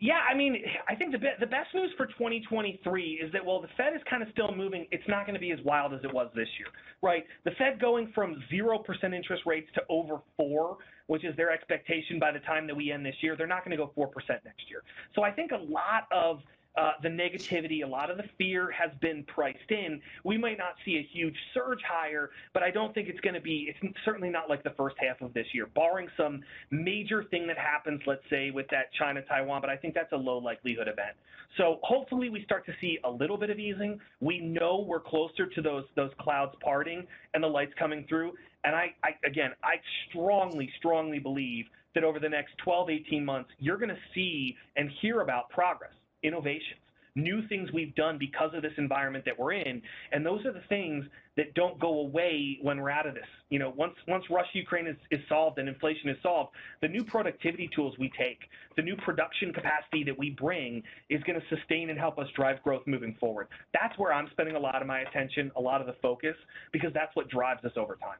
Yeah, 0.00 0.20
I 0.28 0.34
mean, 0.34 0.56
I 0.88 0.94
think 0.94 1.12
the 1.12 1.18
be- 1.18 1.38
the 1.40 1.46
best 1.46 1.72
news 1.72 1.90
for 1.96 2.06
2023 2.06 3.20
is 3.24 3.32
that 3.32 3.42
while 3.44 3.62
the 3.62 3.68
Fed 3.76 3.94
is 3.94 4.02
kind 4.10 4.22
of 4.22 4.28
still 4.32 4.54
moving, 4.54 4.86
it's 4.90 5.06
not 5.08 5.24
going 5.24 5.34
to 5.34 5.40
be 5.40 5.52
as 5.52 5.58
wild 5.64 5.94
as 5.94 6.00
it 6.02 6.12
was 6.12 6.28
this 6.34 6.48
year, 6.58 6.68
right? 7.00 7.24
The 7.44 7.52
Fed 7.52 7.80
going 7.80 8.10
from 8.14 8.42
zero 8.50 8.78
percent 8.78 9.14
interest 9.14 9.44
rates 9.46 9.68
to 9.76 9.82
over 9.88 10.20
four, 10.36 10.78
which 11.06 11.24
is 11.24 11.34
their 11.36 11.50
expectation 11.50 12.18
by 12.18 12.32
the 12.32 12.40
time 12.40 12.66
that 12.66 12.76
we 12.76 12.90
end 12.90 13.06
this 13.06 13.14
year. 13.22 13.36
They're 13.36 13.46
not 13.46 13.64
going 13.64 13.76
to 13.78 13.82
go 13.82 13.92
four 13.94 14.08
percent 14.08 14.40
next 14.44 14.68
year. 14.68 14.82
So 15.14 15.22
I 15.22 15.30
think 15.30 15.52
a 15.52 15.72
lot 15.72 16.06
of 16.12 16.40
uh, 16.76 16.92
the 17.02 17.08
negativity, 17.08 17.84
a 17.84 17.86
lot 17.86 18.10
of 18.10 18.16
the 18.16 18.24
fear 18.36 18.70
has 18.70 18.90
been 19.00 19.24
priced 19.24 19.70
in. 19.70 20.00
We 20.24 20.36
might 20.36 20.58
not 20.58 20.74
see 20.84 20.96
a 20.96 21.08
huge 21.12 21.36
surge 21.52 21.80
higher, 21.88 22.30
but 22.52 22.62
I 22.62 22.70
don't 22.70 22.92
think 22.94 23.08
it's 23.08 23.20
going 23.20 23.34
to 23.34 23.40
be, 23.40 23.68
it's 23.68 23.96
certainly 24.04 24.30
not 24.30 24.48
like 24.48 24.64
the 24.64 24.74
first 24.76 24.96
half 24.98 25.20
of 25.20 25.32
this 25.34 25.46
year, 25.52 25.66
barring 25.74 26.08
some 26.16 26.42
major 26.70 27.24
thing 27.24 27.46
that 27.46 27.58
happens, 27.58 28.00
let's 28.06 28.24
say, 28.28 28.50
with 28.50 28.66
that 28.70 28.92
China 28.98 29.22
Taiwan, 29.22 29.60
but 29.60 29.70
I 29.70 29.76
think 29.76 29.94
that's 29.94 30.12
a 30.12 30.16
low 30.16 30.38
likelihood 30.38 30.88
event. 30.88 31.16
So 31.56 31.78
hopefully 31.82 32.28
we 32.28 32.42
start 32.44 32.66
to 32.66 32.72
see 32.80 32.98
a 33.04 33.10
little 33.10 33.36
bit 33.36 33.50
of 33.50 33.60
easing. 33.60 34.00
We 34.20 34.40
know 34.40 34.84
we're 34.86 35.00
closer 35.00 35.46
to 35.46 35.62
those, 35.62 35.84
those 35.94 36.10
clouds 36.18 36.56
parting 36.60 37.06
and 37.34 37.42
the 37.42 37.48
lights 37.48 37.72
coming 37.78 38.04
through. 38.08 38.32
And 38.64 38.74
I, 38.74 38.94
I 39.04 39.10
again, 39.24 39.52
I 39.62 39.74
strongly, 40.08 40.68
strongly 40.78 41.20
believe 41.20 41.66
that 41.94 42.02
over 42.02 42.18
the 42.18 42.28
next 42.28 42.58
12, 42.58 42.90
18 42.90 43.24
months, 43.24 43.50
you're 43.60 43.76
going 43.76 43.90
to 43.90 43.98
see 44.14 44.56
and 44.76 44.90
hear 45.00 45.20
about 45.20 45.48
progress 45.50 45.92
innovations, 46.24 46.80
new 47.14 47.46
things 47.46 47.70
we've 47.72 47.94
done 47.94 48.18
because 48.18 48.50
of 48.54 48.62
this 48.62 48.72
environment 48.76 49.24
that 49.24 49.38
we're 49.38 49.52
in. 49.52 49.80
And 50.10 50.26
those 50.26 50.44
are 50.44 50.52
the 50.52 50.62
things 50.68 51.04
that 51.36 51.54
don't 51.54 51.78
go 51.78 52.00
away 52.00 52.58
when 52.62 52.80
we're 52.80 52.90
out 52.90 53.06
of 53.06 53.14
this. 53.14 53.26
You 53.50 53.58
know, 53.60 53.72
once 53.76 53.94
once 54.08 54.24
Russia 54.30 54.50
Ukraine 54.54 54.86
is, 54.86 54.96
is 55.10 55.20
solved 55.28 55.58
and 55.58 55.68
inflation 55.68 56.08
is 56.08 56.16
solved, 56.22 56.50
the 56.80 56.88
new 56.88 57.04
productivity 57.04 57.70
tools 57.74 57.94
we 57.98 58.10
take, 58.18 58.40
the 58.76 58.82
new 58.82 58.96
production 58.96 59.52
capacity 59.52 60.02
that 60.04 60.18
we 60.18 60.30
bring 60.30 60.82
is 61.08 61.22
going 61.22 61.40
to 61.40 61.56
sustain 61.56 61.90
and 61.90 61.98
help 61.98 62.18
us 62.18 62.26
drive 62.34 62.62
growth 62.62 62.82
moving 62.86 63.14
forward. 63.20 63.48
That's 63.72 63.96
where 63.98 64.12
I'm 64.12 64.28
spending 64.32 64.56
a 64.56 64.60
lot 64.60 64.80
of 64.80 64.88
my 64.88 65.00
attention, 65.00 65.52
a 65.56 65.60
lot 65.60 65.80
of 65.80 65.86
the 65.86 65.94
focus, 66.02 66.36
because 66.72 66.92
that's 66.92 67.14
what 67.14 67.28
drives 67.28 67.64
us 67.64 67.72
over 67.76 67.96
time. 67.96 68.18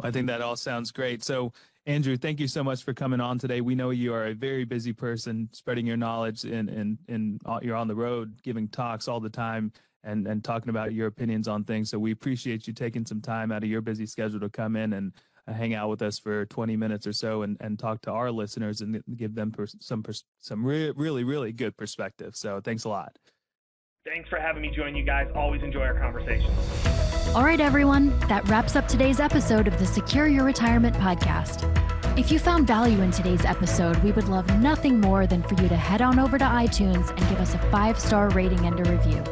I 0.00 0.10
think 0.10 0.26
that 0.26 0.42
all 0.42 0.56
sounds 0.56 0.90
great. 0.90 1.24
So 1.24 1.52
Andrew, 1.86 2.16
thank 2.16 2.40
you 2.40 2.48
so 2.48 2.64
much 2.64 2.82
for 2.82 2.92
coming 2.92 3.20
on 3.20 3.38
today. 3.38 3.60
We 3.60 3.76
know 3.76 3.90
you 3.90 4.12
are 4.12 4.26
a 4.26 4.34
very 4.34 4.64
busy 4.64 4.92
person, 4.92 5.48
spreading 5.52 5.86
your 5.86 5.96
knowledge, 5.96 6.42
and 6.42 6.68
and 6.68 6.98
and 7.08 7.40
you're 7.62 7.76
on 7.76 7.86
the 7.86 7.94
road 7.94 8.42
giving 8.42 8.66
talks 8.66 9.06
all 9.06 9.20
the 9.20 9.30
time 9.30 9.72
and 10.02 10.26
and 10.26 10.42
talking 10.42 10.68
about 10.68 10.92
your 10.92 11.06
opinions 11.06 11.46
on 11.46 11.62
things. 11.62 11.88
So 11.88 12.00
we 12.00 12.10
appreciate 12.10 12.66
you 12.66 12.72
taking 12.72 13.06
some 13.06 13.20
time 13.20 13.52
out 13.52 13.62
of 13.62 13.68
your 13.68 13.82
busy 13.82 14.04
schedule 14.04 14.40
to 14.40 14.48
come 14.48 14.74
in 14.74 14.94
and 14.94 15.12
uh, 15.46 15.52
hang 15.52 15.74
out 15.74 15.88
with 15.88 16.02
us 16.02 16.18
for 16.18 16.44
20 16.46 16.76
minutes 16.76 17.06
or 17.06 17.12
so 17.12 17.42
and, 17.42 17.56
and 17.60 17.78
talk 17.78 18.02
to 18.02 18.10
our 18.10 18.32
listeners 18.32 18.80
and 18.80 19.00
give 19.16 19.36
them 19.36 19.52
pers- 19.52 19.76
some 19.78 20.02
pers- 20.02 20.24
some 20.40 20.66
re- 20.66 20.90
really 20.96 21.22
really 21.22 21.52
good 21.52 21.76
perspective. 21.76 22.34
So 22.34 22.60
thanks 22.60 22.82
a 22.82 22.88
lot. 22.88 23.16
Thanks 24.04 24.28
for 24.28 24.40
having 24.40 24.62
me 24.62 24.72
join 24.74 24.96
you 24.96 25.04
guys. 25.04 25.28
Always 25.36 25.62
enjoy 25.62 25.82
our 25.82 25.98
conversations. 26.00 26.95
All 27.34 27.44
right, 27.44 27.60
everyone, 27.60 28.18
that 28.28 28.48
wraps 28.48 28.76
up 28.76 28.88
today's 28.88 29.20
episode 29.20 29.68
of 29.68 29.78
the 29.78 29.84
Secure 29.84 30.26
Your 30.26 30.44
Retirement 30.44 30.96
podcast. 30.96 31.68
If 32.18 32.32
you 32.32 32.38
found 32.38 32.66
value 32.66 33.02
in 33.02 33.10
today's 33.10 33.44
episode, 33.44 33.96
we 34.02 34.10
would 34.12 34.28
love 34.28 34.46
nothing 34.58 35.00
more 35.00 35.26
than 35.26 35.42
for 35.42 35.54
you 35.62 35.68
to 35.68 35.76
head 35.76 36.00
on 36.00 36.18
over 36.18 36.38
to 36.38 36.44
iTunes 36.44 37.10
and 37.10 37.18
give 37.28 37.38
us 37.38 37.54
a 37.54 37.58
five 37.70 38.00
star 38.00 38.30
rating 38.30 38.64
and 38.64 38.86
a 38.86 38.90
review. 38.90 39.22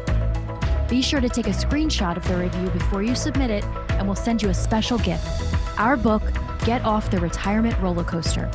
Be 0.87 1.01
sure 1.01 1.21
to 1.21 1.31
take 1.31 1.47
a 1.47 1.51
screenshot 1.51 2.19
of 2.19 2.29
the 2.29 2.37
review 2.37 2.69
before 2.71 3.03
you 3.03 3.15
submit 3.15 3.51
it, 3.51 3.65
and 3.93 4.07
we'll 4.07 4.17
send 4.17 4.43
you 4.43 4.51
a 4.51 4.55
special 4.55 4.99
gift 4.99 5.27
our 5.79 5.97
book, 5.97 6.23
Get 6.65 6.85
Off 6.85 7.11
the 7.11 7.21
Retirement 7.21 7.79
Roller 7.81 8.05
Coaster. 8.05 8.51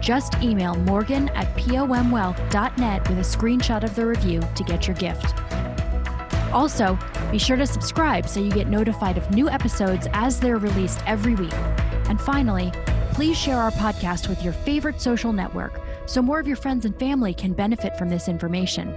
Just 0.00 0.40
email 0.42 0.74
morgan 0.76 1.28
at 1.30 1.54
pomwealth.net 1.56 3.08
with 3.08 3.18
a 3.18 3.22
screenshot 3.22 3.82
of 3.82 3.94
the 3.96 4.06
review 4.06 4.40
to 4.54 4.64
get 4.64 4.86
your 4.86 4.96
gift. 4.96 5.34
Also, 6.52 6.98
be 7.32 7.38
sure 7.38 7.56
to 7.56 7.66
subscribe 7.66 8.28
so 8.28 8.40
you 8.40 8.50
get 8.50 8.68
notified 8.68 9.16
of 9.16 9.30
new 9.30 9.48
episodes 9.48 10.06
as 10.12 10.38
they're 10.38 10.58
released 10.58 11.02
every 11.06 11.34
week. 11.34 11.54
And 12.08 12.20
finally, 12.20 12.70
please 13.12 13.38
share 13.38 13.56
our 13.56 13.70
podcast 13.70 14.28
with 14.28 14.42
your 14.44 14.52
favorite 14.52 15.00
social 15.00 15.32
network 15.32 15.80
so 16.04 16.20
more 16.20 16.38
of 16.38 16.46
your 16.46 16.56
friends 16.56 16.84
and 16.84 16.96
family 16.98 17.32
can 17.32 17.54
benefit 17.54 17.96
from 17.96 18.10
this 18.10 18.28
information. 18.28 18.94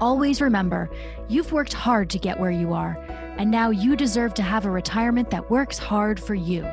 Always 0.00 0.40
remember, 0.40 0.90
you've 1.28 1.52
worked 1.52 1.74
hard 1.74 2.08
to 2.10 2.18
get 2.18 2.40
where 2.40 2.50
you 2.50 2.72
are, 2.72 2.96
and 3.36 3.50
now 3.50 3.68
you 3.68 3.94
deserve 3.94 4.32
to 4.34 4.42
have 4.42 4.64
a 4.64 4.70
retirement 4.70 5.30
that 5.30 5.50
works 5.50 5.78
hard 5.78 6.18
for 6.18 6.34
you. 6.34 6.66